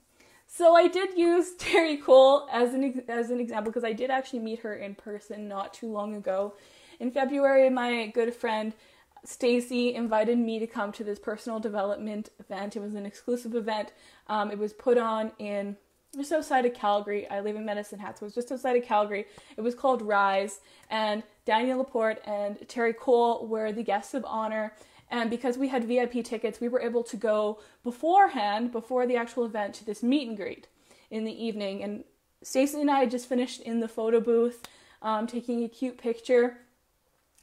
So 0.46 0.76
I 0.76 0.88
did 0.88 1.16
use 1.16 1.54
Terri 1.58 2.00
Cole 2.00 2.48
as 2.52 2.74
an 2.74 3.02
as 3.08 3.30
an 3.30 3.40
example 3.40 3.72
because 3.72 3.84
I 3.84 3.92
did 3.92 4.10
actually 4.10 4.40
meet 4.40 4.60
her 4.60 4.74
in 4.74 4.94
person 4.94 5.48
not 5.48 5.74
too 5.74 5.90
long 5.90 6.14
ago. 6.14 6.54
In 7.00 7.10
February, 7.10 7.68
my 7.70 8.06
good 8.06 8.34
friend 8.34 8.72
Stacy 9.24 9.94
invited 9.94 10.38
me 10.38 10.58
to 10.58 10.66
come 10.66 10.92
to 10.92 11.02
this 11.02 11.18
personal 11.18 11.58
development 11.58 12.28
event. 12.38 12.76
It 12.76 12.80
was 12.80 12.94
an 12.94 13.04
exclusive 13.04 13.54
event. 13.54 13.92
Um, 14.28 14.50
it 14.50 14.58
was 14.58 14.72
put 14.72 14.98
on 14.98 15.32
in 15.38 15.76
just 16.14 16.32
outside 16.32 16.66
of 16.66 16.74
Calgary. 16.74 17.28
I 17.28 17.40
live 17.40 17.56
in 17.56 17.64
Medicine 17.64 17.98
Hat, 17.98 18.18
so 18.18 18.24
it 18.24 18.28
was 18.28 18.34
just 18.34 18.52
outside 18.52 18.76
of 18.76 18.84
Calgary. 18.84 19.26
It 19.56 19.60
was 19.60 19.74
called 19.74 20.02
Rise, 20.02 20.60
and 20.90 21.22
Danielle 21.44 21.78
LaPorte 21.78 22.20
and 22.26 22.56
Terri 22.68 22.96
Cole 22.96 23.46
were 23.46 23.72
the 23.72 23.82
guests 23.82 24.14
of 24.14 24.24
honor. 24.24 24.72
And 25.10 25.30
because 25.30 25.56
we 25.56 25.68
had 25.68 25.84
VIP 25.84 26.24
tickets, 26.24 26.60
we 26.60 26.68
were 26.68 26.80
able 26.80 27.04
to 27.04 27.16
go 27.16 27.60
beforehand, 27.84 28.72
before 28.72 29.06
the 29.06 29.16
actual 29.16 29.44
event, 29.44 29.74
to 29.74 29.84
this 29.84 30.02
meet 30.02 30.28
and 30.28 30.36
greet 30.36 30.66
in 31.10 31.24
the 31.24 31.44
evening. 31.44 31.82
And 31.82 32.04
Stacey 32.42 32.80
and 32.80 32.90
I 32.90 33.06
just 33.06 33.28
finished 33.28 33.60
in 33.60 33.80
the 33.80 33.88
photo 33.88 34.20
booth, 34.20 34.66
um, 35.02 35.26
taking 35.26 35.62
a 35.62 35.68
cute 35.68 35.98
picture. 35.98 36.58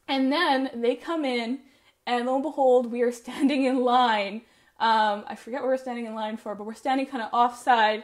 And 0.08 0.32
then 0.32 0.72
they 0.76 0.96
come 0.96 1.24
in, 1.24 1.60
and 2.06 2.26
lo 2.26 2.36
and 2.36 2.44
behold, 2.44 2.92
we 2.92 3.02
are 3.02 3.12
standing 3.12 3.64
in 3.66 3.82
line. 3.82 4.42
Um, 4.80 5.24
I 5.28 5.36
forget 5.36 5.62
what 5.62 5.70
we're 5.70 5.78
standing 5.78 6.06
in 6.06 6.16
line 6.16 6.36
for, 6.36 6.56
but 6.56 6.66
we're 6.66 6.74
standing 6.74 7.06
kind 7.06 7.24
of 7.24 7.30
offside 7.32 8.04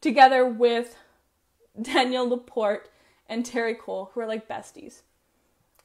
together 0.00 0.44
with 0.46 0.96
Danielle 1.80 2.28
LaPorte 2.28 2.88
and 3.28 3.44
Terri 3.44 3.78
Cole, 3.78 4.10
who 4.12 4.20
are 4.20 4.26
like 4.26 4.48
besties. 4.48 5.02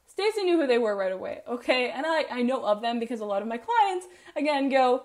Stacy 0.08 0.44
knew 0.44 0.60
who 0.60 0.68
they 0.68 0.78
were 0.78 0.96
right 0.96 1.12
away, 1.12 1.42
okay? 1.48 1.92
And 1.92 2.06
I, 2.06 2.26
I 2.32 2.42
know 2.42 2.64
of 2.66 2.82
them 2.82 3.00
because 3.00 3.20
a 3.20 3.26
lot 3.26 3.42
of 3.42 3.48
my 3.48 3.58
clients, 3.58 4.08
again, 4.36 4.70
go, 4.70 5.04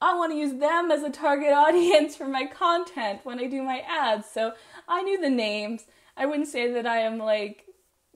I 0.00 0.14
want 0.14 0.32
to 0.32 0.38
use 0.38 0.58
them 0.58 0.90
as 0.90 1.02
a 1.02 1.10
target 1.10 1.52
audience 1.54 2.16
for 2.16 2.26
my 2.26 2.46
content 2.46 3.20
when 3.24 3.38
I 3.38 3.46
do 3.46 3.62
my 3.62 3.80
ads. 3.80 4.26
So 4.30 4.54
I 4.88 5.02
knew 5.02 5.20
the 5.20 5.30
names. 5.30 5.84
I 6.16 6.26
wouldn't 6.26 6.48
say 6.48 6.72
that 6.72 6.86
I 6.86 6.98
am 6.98 7.18
like 7.18 7.66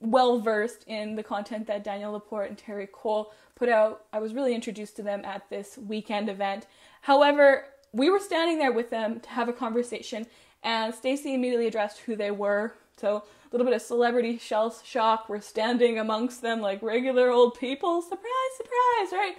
well 0.00 0.40
versed 0.40 0.84
in 0.86 1.16
the 1.16 1.22
content 1.22 1.66
that 1.66 1.84
Danielle 1.84 2.12
LaPorte 2.12 2.48
and 2.48 2.58
Terri 2.58 2.90
Cole 2.90 3.32
put 3.54 3.68
out. 3.68 4.04
I 4.12 4.18
was 4.18 4.34
really 4.34 4.54
introduced 4.54 4.96
to 4.96 5.02
them 5.02 5.24
at 5.24 5.48
this 5.50 5.78
weekend 5.78 6.28
event. 6.28 6.66
However, 7.02 7.66
we 7.94 8.10
were 8.10 8.18
standing 8.18 8.58
there 8.58 8.72
with 8.72 8.90
them 8.90 9.20
to 9.20 9.28
have 9.30 9.48
a 9.48 9.52
conversation, 9.52 10.26
and 10.62 10.94
Stacy 10.94 11.32
immediately 11.32 11.68
addressed 11.68 12.00
who 12.00 12.16
they 12.16 12.30
were. 12.30 12.74
So 12.96 13.18
a 13.18 13.22
little 13.52 13.64
bit 13.64 13.74
of 13.74 13.82
celebrity 13.82 14.38
shell 14.38 14.74
shock. 14.84 15.28
We're 15.28 15.40
standing 15.40 15.98
amongst 15.98 16.42
them 16.42 16.60
like 16.60 16.82
regular 16.82 17.30
old 17.30 17.58
people. 17.58 18.02
Surprise, 18.02 18.52
surprise, 18.56 19.12
right? 19.12 19.34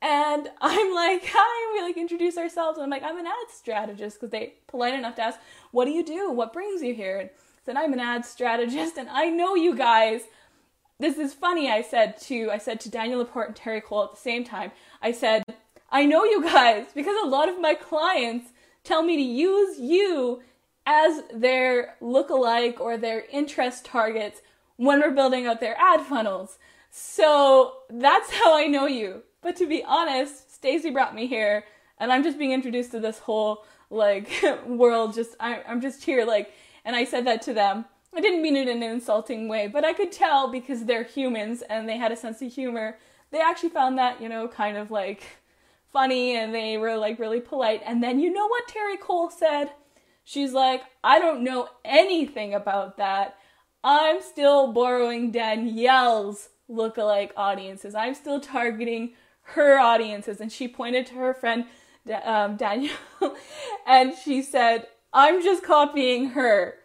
And 0.00 0.48
I'm 0.60 0.94
like, 0.94 1.22
hi, 1.32 1.74
we 1.74 1.86
like 1.86 1.96
introduce 1.96 2.38
ourselves. 2.38 2.78
And 2.78 2.84
I'm 2.84 2.90
like, 2.90 3.02
I'm 3.02 3.18
an 3.18 3.26
ad 3.26 3.50
strategist 3.54 4.16
because 4.16 4.30
they 4.30 4.54
polite 4.66 4.94
enough 4.94 5.16
to 5.16 5.22
ask, 5.22 5.38
what 5.70 5.84
do 5.84 5.90
you 5.90 6.04
do? 6.04 6.30
What 6.30 6.52
brings 6.52 6.82
you 6.82 6.94
here? 6.94 7.18
And 7.18 7.30
said, 7.64 7.76
I'm 7.76 7.92
an 7.92 8.00
ad 8.00 8.24
strategist 8.24 8.96
and 8.96 9.08
I 9.08 9.28
know 9.28 9.54
you 9.54 9.76
guys. 9.76 10.22
This 10.98 11.18
is 11.18 11.34
funny, 11.34 11.68
I 11.68 11.82
said 11.82 12.20
to 12.22 12.50
I 12.52 12.58
said 12.58 12.78
to 12.80 12.90
Danielle 12.90 13.20
LaPorte 13.20 13.48
and 13.48 13.56
Terri 13.56 13.82
Cole 13.82 14.04
at 14.04 14.10
the 14.12 14.20
same 14.20 14.44
time. 14.44 14.70
I 15.00 15.10
said, 15.10 15.42
I 15.92 16.06
know 16.06 16.24
you 16.24 16.42
guys 16.42 16.86
because 16.94 17.14
a 17.22 17.28
lot 17.28 17.50
of 17.50 17.60
my 17.60 17.74
clients 17.74 18.50
tell 18.82 19.02
me 19.02 19.16
to 19.16 19.22
use 19.22 19.78
you 19.78 20.40
as 20.86 21.22
their 21.32 21.96
look-alike 22.00 22.80
or 22.80 22.96
their 22.96 23.26
interest 23.30 23.84
targets 23.84 24.40
when 24.76 25.00
we're 25.00 25.10
building 25.10 25.46
out 25.46 25.60
their 25.60 25.78
ad 25.78 26.00
funnels. 26.00 26.58
So 26.90 27.74
that's 27.90 28.32
how 28.32 28.56
I 28.56 28.66
know 28.66 28.86
you. 28.86 29.22
But 29.42 29.54
to 29.56 29.68
be 29.68 29.84
honest, 29.84 30.54
Stacy 30.54 30.88
brought 30.88 31.14
me 31.14 31.26
here 31.26 31.64
and 31.98 32.10
I'm 32.10 32.22
just 32.22 32.38
being 32.38 32.52
introduced 32.52 32.92
to 32.92 33.00
this 33.00 33.18
whole 33.18 33.64
like 33.90 34.30
world 34.66 35.14
just 35.14 35.36
I, 35.38 35.62
I'm 35.68 35.82
just 35.82 36.02
here 36.04 36.24
like 36.24 36.54
and 36.86 36.96
I 36.96 37.04
said 37.04 37.26
that 37.26 37.42
to 37.42 37.52
them. 37.52 37.84
I 38.14 38.20
didn't 38.20 38.42
mean 38.42 38.56
it 38.56 38.68
in 38.68 38.82
an 38.82 38.90
insulting 38.90 39.46
way, 39.46 39.68
but 39.68 39.84
I 39.84 39.92
could 39.92 40.10
tell 40.10 40.50
because 40.50 40.86
they're 40.86 41.04
humans 41.04 41.62
and 41.68 41.86
they 41.86 41.98
had 41.98 42.12
a 42.12 42.16
sense 42.16 42.40
of 42.40 42.52
humor. 42.52 42.98
They 43.30 43.40
actually 43.40 43.70
found 43.70 43.98
that, 43.98 44.20
you 44.20 44.28
know, 44.28 44.48
kind 44.48 44.76
of 44.76 44.90
like 44.90 45.22
funny 45.92 46.36
and 46.36 46.54
they 46.54 46.76
were 46.76 46.96
like 46.96 47.18
really 47.18 47.40
polite. 47.40 47.82
And 47.84 48.02
then 48.02 48.18
you 48.18 48.32
know 48.32 48.46
what 48.48 48.68
Terri 48.68 48.98
Cole 48.98 49.30
said? 49.30 49.72
She's 50.24 50.52
like, 50.52 50.82
I 51.02 51.18
don't 51.18 51.44
know 51.44 51.68
anything 51.84 52.54
about 52.54 52.96
that. 52.96 53.36
I'm 53.84 54.22
still 54.22 54.72
borrowing 54.72 55.32
Danielle's 55.32 56.50
lookalike 56.70 57.32
audiences. 57.36 57.94
I'm 57.94 58.14
still 58.14 58.40
targeting 58.40 59.14
her 59.42 59.78
audiences. 59.78 60.40
And 60.40 60.52
she 60.52 60.68
pointed 60.68 61.06
to 61.06 61.14
her 61.14 61.34
friend 61.34 61.66
um, 62.24 62.56
Danielle 62.56 62.96
and 63.86 64.14
she 64.16 64.42
said, 64.42 64.86
I'm 65.12 65.42
just 65.42 65.62
copying 65.62 66.30
her. 66.30 66.76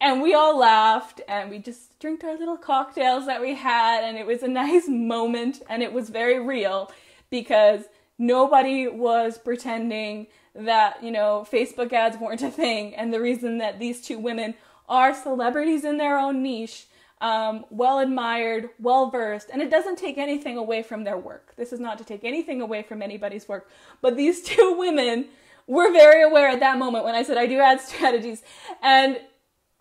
And 0.00 0.22
we 0.22 0.32
all 0.32 0.56
laughed 0.56 1.20
and 1.28 1.50
we 1.50 1.58
just 1.58 1.98
drank 1.98 2.22
our 2.22 2.38
little 2.38 2.56
cocktails 2.56 3.26
that 3.26 3.40
we 3.40 3.54
had. 3.54 4.04
And 4.04 4.16
it 4.16 4.26
was 4.26 4.42
a 4.42 4.48
nice 4.48 4.88
moment 4.88 5.62
and 5.68 5.82
it 5.82 5.92
was 5.92 6.08
very 6.08 6.40
real 6.40 6.90
because 7.30 7.84
nobody 8.18 8.88
was 8.88 9.38
pretending 9.38 10.26
that, 10.54 11.02
you 11.02 11.10
know, 11.10 11.46
Facebook 11.50 11.92
ads 11.92 12.18
weren't 12.18 12.42
a 12.42 12.50
thing. 12.50 12.94
And 12.94 13.12
the 13.12 13.20
reason 13.20 13.58
that 13.58 13.78
these 13.78 14.02
two 14.02 14.18
women 14.18 14.54
are 14.88 15.14
celebrities 15.14 15.84
in 15.84 15.98
their 15.98 16.18
own 16.18 16.42
niche, 16.42 16.86
um, 17.20 17.64
well 17.70 17.98
admired, 17.98 18.70
well 18.80 19.10
versed, 19.10 19.50
and 19.52 19.60
it 19.60 19.70
doesn't 19.70 19.96
take 19.96 20.18
anything 20.18 20.56
away 20.56 20.82
from 20.82 21.04
their 21.04 21.18
work. 21.18 21.54
This 21.56 21.72
is 21.72 21.80
not 21.80 21.98
to 21.98 22.04
take 22.04 22.24
anything 22.24 22.60
away 22.60 22.82
from 22.82 23.02
anybody's 23.02 23.48
work, 23.48 23.68
but 24.00 24.16
these 24.16 24.42
two 24.44 24.76
women 24.78 25.26
were 25.66 25.92
very 25.92 26.22
aware 26.22 26.48
at 26.48 26.60
that 26.60 26.78
moment 26.78 27.04
when 27.04 27.14
I 27.14 27.22
said 27.22 27.36
I 27.36 27.46
do 27.46 27.60
ad 27.60 27.80
strategies, 27.80 28.42
and 28.82 29.20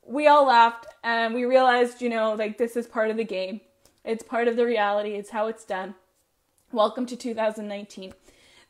we 0.05 0.27
all 0.27 0.47
laughed 0.47 0.85
and 1.03 1.33
we 1.33 1.45
realized, 1.45 2.01
you 2.01 2.09
know, 2.09 2.33
like 2.33 2.57
this 2.57 2.75
is 2.75 2.87
part 2.87 3.09
of 3.09 3.17
the 3.17 3.23
game. 3.23 3.61
It's 4.03 4.23
part 4.23 4.47
of 4.47 4.55
the 4.55 4.65
reality. 4.65 5.11
It's 5.11 5.31
how 5.31 5.47
it's 5.47 5.65
done. 5.65 5.95
Welcome 6.71 7.05
to 7.07 7.15
2019. 7.15 8.13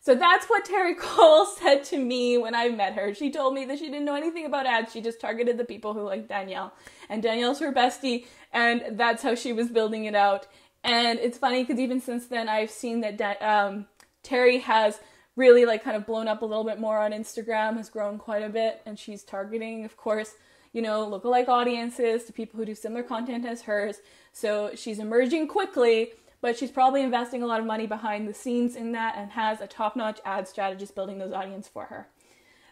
So 0.07 0.15
that's 0.15 0.45
what 0.45 0.63
Terri 0.63 0.97
Cole 0.97 1.45
said 1.45 1.83
to 1.85 1.97
me 1.97 2.37
when 2.37 2.55
I 2.55 2.69
met 2.69 2.93
her. 2.93 3.13
She 3.13 3.29
told 3.29 3.53
me 3.53 3.65
that 3.65 3.77
she 3.77 3.87
didn't 3.87 4.05
know 4.05 4.15
anything 4.15 4.45
about 4.45 4.65
ads. 4.65 4.93
She 4.93 5.01
just 5.01 5.19
targeted 5.19 5.57
the 5.57 5.65
people 5.65 5.93
who 5.93 6.03
like 6.03 6.29
Danielle. 6.29 6.71
And 7.09 7.21
Danielle's 7.21 7.59
her 7.59 7.73
bestie, 7.73 8.25
and 8.53 8.97
that's 8.97 9.21
how 9.21 9.35
she 9.35 9.51
was 9.51 9.67
building 9.67 10.05
it 10.05 10.15
out. 10.15 10.47
And 10.81 11.19
it's 11.19 11.37
funny 11.37 11.61
because 11.61 11.77
even 11.77 11.99
since 11.99 12.27
then, 12.27 12.47
I've 12.47 12.71
seen 12.71 13.01
that 13.01 13.19
um, 13.41 13.85
Terri 14.23 14.61
has 14.61 14.97
really 15.35 15.65
like 15.65 15.83
kind 15.83 15.97
of 15.97 16.05
blown 16.05 16.29
up 16.29 16.41
a 16.41 16.45
little 16.45 16.63
bit 16.63 16.79
more 16.79 16.99
on 16.99 17.11
Instagram, 17.11 17.75
has 17.75 17.89
grown 17.89 18.17
quite 18.17 18.43
a 18.43 18.49
bit, 18.49 18.81
and 18.85 18.97
she's 18.97 19.23
targeting, 19.23 19.83
of 19.83 19.97
course, 19.97 20.35
you 20.71 20.81
know, 20.81 21.05
lookalike 21.05 21.49
audiences 21.49 22.23
to 22.23 22.31
people 22.31 22.57
who 22.57 22.65
do 22.65 22.75
similar 22.75 23.03
content 23.03 23.45
as 23.45 23.63
hers. 23.63 23.97
So 24.31 24.71
she's 24.73 24.99
emerging 24.99 25.49
quickly 25.49 26.13
but 26.41 26.57
she's 26.57 26.71
probably 26.71 27.01
investing 27.01 27.41
a 27.41 27.45
lot 27.45 27.59
of 27.59 27.65
money 27.65 27.87
behind 27.87 28.27
the 28.27 28.33
scenes 28.33 28.75
in 28.75 28.91
that 28.91 29.15
and 29.17 29.31
has 29.31 29.61
a 29.61 29.67
top 29.67 29.95
notch 29.95 30.19
ad 30.25 30.47
strategist 30.47 30.95
building 30.95 31.17
those 31.17 31.33
audience 31.33 31.67
for 31.67 31.85
her. 31.85 32.07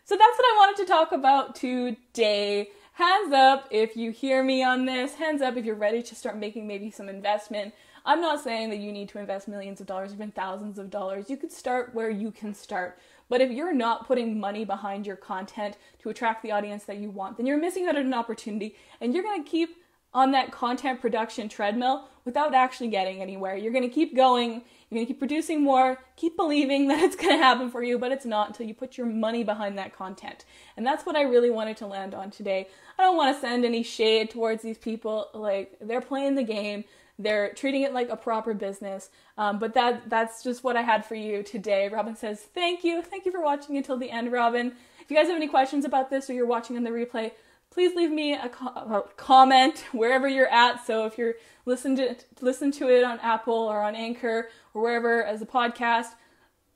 So 0.03 0.15
that's 0.15 0.37
what 0.37 0.45
I 0.45 0.57
wanted 0.59 0.77
to 0.83 0.87
talk 0.87 1.11
about 1.11 1.55
today. 1.55 2.69
Hands 2.93 3.33
up 3.33 3.67
if 3.71 3.97
you 3.97 4.11
hear 4.11 4.43
me 4.43 4.63
on 4.63 4.85
this, 4.85 5.15
hands 5.15 5.41
up 5.41 5.57
if 5.57 5.65
you're 5.65 5.75
ready 5.75 6.03
to 6.03 6.15
start 6.15 6.37
making 6.37 6.67
maybe 6.67 6.91
some 6.91 7.09
investment. 7.09 7.73
I'm 8.05 8.21
not 8.21 8.43
saying 8.43 8.69
that 8.69 8.77
you 8.77 8.91
need 8.91 9.09
to 9.09 9.19
invest 9.19 9.47
millions 9.47 9.81
of 9.81 9.87
dollars, 9.87 10.13
even 10.13 10.31
thousands 10.31 10.77
of 10.77 10.91
dollars. 10.91 11.29
You 11.29 11.37
could 11.37 11.51
start 11.51 11.95
where 11.95 12.09
you 12.09 12.31
can 12.31 12.53
start. 12.53 12.99
But 13.29 13.41
if 13.41 13.51
you're 13.51 13.73
not 13.73 14.05
putting 14.05 14.39
money 14.39 14.63
behind 14.63 15.07
your 15.07 15.15
content 15.15 15.75
to 16.03 16.09
attract 16.09 16.43
the 16.43 16.51
audience 16.51 16.83
that 16.83 16.97
you 16.97 17.09
want, 17.09 17.37
then 17.37 17.47
you're 17.47 17.57
missing 17.57 17.87
out 17.87 17.95
on 17.95 18.05
an 18.05 18.13
opportunity 18.13 18.75
and 19.01 19.13
you're 19.13 19.23
going 19.23 19.43
to 19.43 19.49
keep 19.49 19.77
on 20.15 20.31
that 20.31 20.49
content 20.49 21.01
production 21.01 21.49
treadmill 21.49 22.07
without 22.23 22.55
actually 22.55 22.87
getting 22.87 23.21
anywhere. 23.21 23.57
You're 23.57 23.73
going 23.73 23.87
to 23.87 23.93
keep 23.93 24.15
going, 24.15 24.63
you're 24.89 24.97
going 24.97 25.05
to 25.05 25.13
keep 25.13 25.19
producing 25.19 25.61
more, 25.61 25.99
keep 26.15 26.37
believing 26.37 26.87
that 26.87 27.03
it's 27.03 27.17
going 27.17 27.37
to 27.37 27.43
happen 27.43 27.69
for 27.69 27.83
you, 27.83 27.99
but 27.99 28.13
it's 28.13 28.25
not 28.25 28.47
until 28.47 28.65
you 28.65 28.73
put 28.73 28.97
your 28.97 29.07
money 29.07 29.43
behind 29.43 29.77
that 29.77 29.93
content. 29.93 30.45
And 30.77 30.85
that's 30.85 31.05
what 31.05 31.17
I 31.17 31.23
really 31.23 31.49
wanted 31.49 31.75
to 31.77 31.87
land 31.87 32.15
on 32.15 32.31
today. 32.31 32.67
I 32.97 33.03
don't 33.03 33.17
want 33.17 33.35
to 33.35 33.41
send 33.41 33.65
any 33.65 33.83
shade 33.83 34.31
towards 34.31 34.63
these 34.63 34.77
people. 34.77 35.27
Like, 35.33 35.77
they're 35.81 36.01
playing 36.01 36.35
the 36.35 36.43
game. 36.43 36.85
They're 37.19 37.53
treating 37.53 37.83
it 37.83 37.93
like 37.93 38.09
a 38.09 38.17
proper 38.17 38.53
business, 38.53 39.09
um, 39.37 39.57
but 39.57 39.73
that 39.75 40.09
that's 40.09 40.43
just 40.43 40.65
what 40.65 40.75
I 40.75 40.81
had 40.81 41.05
for 41.05 41.15
you 41.15 41.43
today. 41.43 41.87
Robin 41.87 42.13
says, 42.13 42.41
"Thank 42.41 42.83
you, 42.83 43.01
thank 43.01 43.25
you 43.25 43.31
for 43.31 43.41
watching 43.41 43.77
until 43.77 43.95
the 43.95 44.11
end, 44.11 44.33
Robin. 44.33 44.73
If 44.99 45.09
you 45.09 45.15
guys 45.15 45.27
have 45.27 45.37
any 45.37 45.47
questions 45.47 45.85
about 45.85 46.09
this 46.09 46.29
or 46.29 46.33
you're 46.33 46.45
watching 46.45 46.75
on 46.75 46.83
the 46.83 46.89
replay, 46.89 47.31
please 47.75 47.93
leave 47.93 48.09
me 48.09 48.31
a, 48.31 48.47
co- 48.47 48.67
a 48.67 49.03
comment 49.17 49.83
wherever 49.91 50.29
you're 50.29 50.47
at. 50.47 50.87
So 50.87 51.05
if 51.05 51.17
you're 51.17 51.33
listening 51.65 51.97
to 51.97 52.15
listen 52.39 52.71
to 52.71 52.89
it 52.89 53.03
on 53.03 53.19
Apple 53.19 53.53
or 53.53 53.81
on 53.81 53.95
Anchor 53.95 54.47
or 54.73 54.81
wherever 54.81 55.21
as 55.25 55.41
a 55.41 55.45
podcast, 55.45 56.13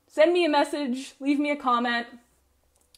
send 0.06 0.34
me 0.34 0.44
a 0.44 0.48
message, 0.50 1.14
leave 1.18 1.40
me 1.40 1.50
a 1.50 1.56
comment. 1.56 2.06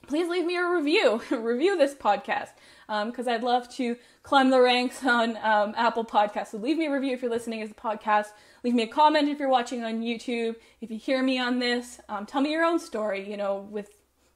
Please 0.08 0.28
leave 0.28 0.44
me 0.44 0.56
a 0.56 0.68
review. 0.68 1.22
review 1.30 1.78
this 1.78 1.94
podcast 1.94 2.48
because 2.88 3.28
um, 3.28 3.32
I'd 3.32 3.44
love 3.44 3.72
to 3.76 3.96
climb 4.24 4.50
the 4.50 4.60
ranks 4.60 5.04
on 5.04 5.36
um, 5.36 5.72
Apple 5.76 6.04
Podcasts. 6.04 6.48
So 6.48 6.58
leave 6.58 6.78
me 6.78 6.86
a 6.86 6.90
review 6.90 7.12
if 7.12 7.22
you're 7.22 7.30
listening 7.30 7.62
as 7.62 7.70
a 7.70 7.74
podcast. 7.74 8.32
Leave 8.64 8.74
me 8.74 8.82
a 8.82 8.88
comment 8.88 9.28
if 9.28 9.38
you're 9.38 9.48
watching 9.48 9.84
on 9.84 10.00
YouTube. 10.00 10.56
If 10.80 10.90
you 10.90 10.98
hear 10.98 11.22
me 11.22 11.38
on 11.38 11.60
this, 11.60 12.00
um, 12.08 12.26
tell 12.26 12.40
me 12.40 12.50
your 12.50 12.64
own 12.64 12.80
story. 12.80 13.30
You 13.30 13.36
know, 13.36 13.68
with 13.70 13.90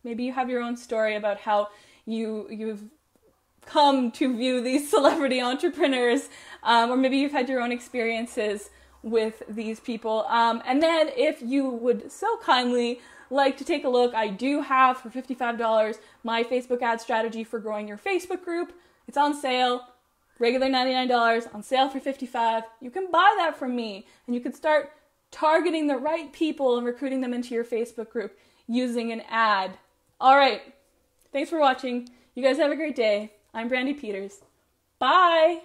maybe 0.05 0.22
you 0.22 0.33
have 0.35 0.48
your 0.48 0.62
own 0.62 0.76
story 0.76 1.16
about 1.16 1.40
how 1.40 1.70
you 2.05 2.46
you've 2.48 2.85
come 3.66 4.11
to 4.12 4.37
view 4.37 4.61
these 4.61 4.88
celebrity 4.96 5.40
entrepreneurs, 5.40 6.29
um, 6.62 6.90
or 6.90 6.96
maybe 6.96 7.18
you've 7.18 7.33
had 7.33 7.48
your 7.48 7.61
own 7.61 7.72
experiences 7.72 8.70
with 9.02 9.42
these 9.48 9.81
people. 9.81 10.24
Um, 10.29 10.62
and 10.66 10.83
then, 10.83 11.11
if 11.16 11.42
you 11.42 11.68
would 11.68 12.11
so 12.11 12.38
kindly 12.38 13.00
like 13.31 13.57
to 13.59 13.64
take 13.64 13.85
a 13.85 13.88
look, 13.88 14.14
I 14.14 14.29
do 14.29 14.62
have 14.62 14.98
for 14.98 15.11
$55 15.11 15.98
my 16.22 16.42
Facebook 16.42 16.83
ad 16.83 17.00
strategy 17.00 17.44
for 17.44 17.59
growing 17.59 17.88
your 17.88 17.98
Facebook 17.98 18.44
group. 18.44 18.72
It's 19.09 19.16
on 19.16 19.35
sale, 19.35 19.83
regular 20.38 20.68
$99, 20.68 21.55
on 21.55 21.62
sale 21.62 21.88
for 21.88 22.00
$55. 22.00 22.62
You 22.81 22.90
can 22.90 23.11
buy 23.11 23.35
that 23.38 23.57
from 23.57 23.76
me, 23.76 24.07
and 24.26 24.35
you 24.35 24.40
can 24.40 24.52
start 24.52 24.92
targeting 25.31 25.87
the 25.87 25.96
right 25.96 26.33
people 26.33 26.76
and 26.76 26.87
recruiting 26.87 27.20
them 27.20 27.35
into 27.35 27.55
your 27.55 27.64
Facebook 27.64 28.11
group 28.11 28.38
using 28.66 29.12
an 29.12 29.22
ad. 29.29 29.79
All 30.20 30.37
right, 30.37 30.62
thanks 31.33 31.50
for 31.50 31.59
watching. 31.59 32.09
You 32.35 32.42
guys 32.42 32.57
have 32.59 32.70
a 32.70 32.76
great 32.76 32.96
day. 32.96 33.36
I'm 33.57 33.69
Brandy 33.69 33.95
Peters. 33.95 34.42
Bye! 34.99 35.62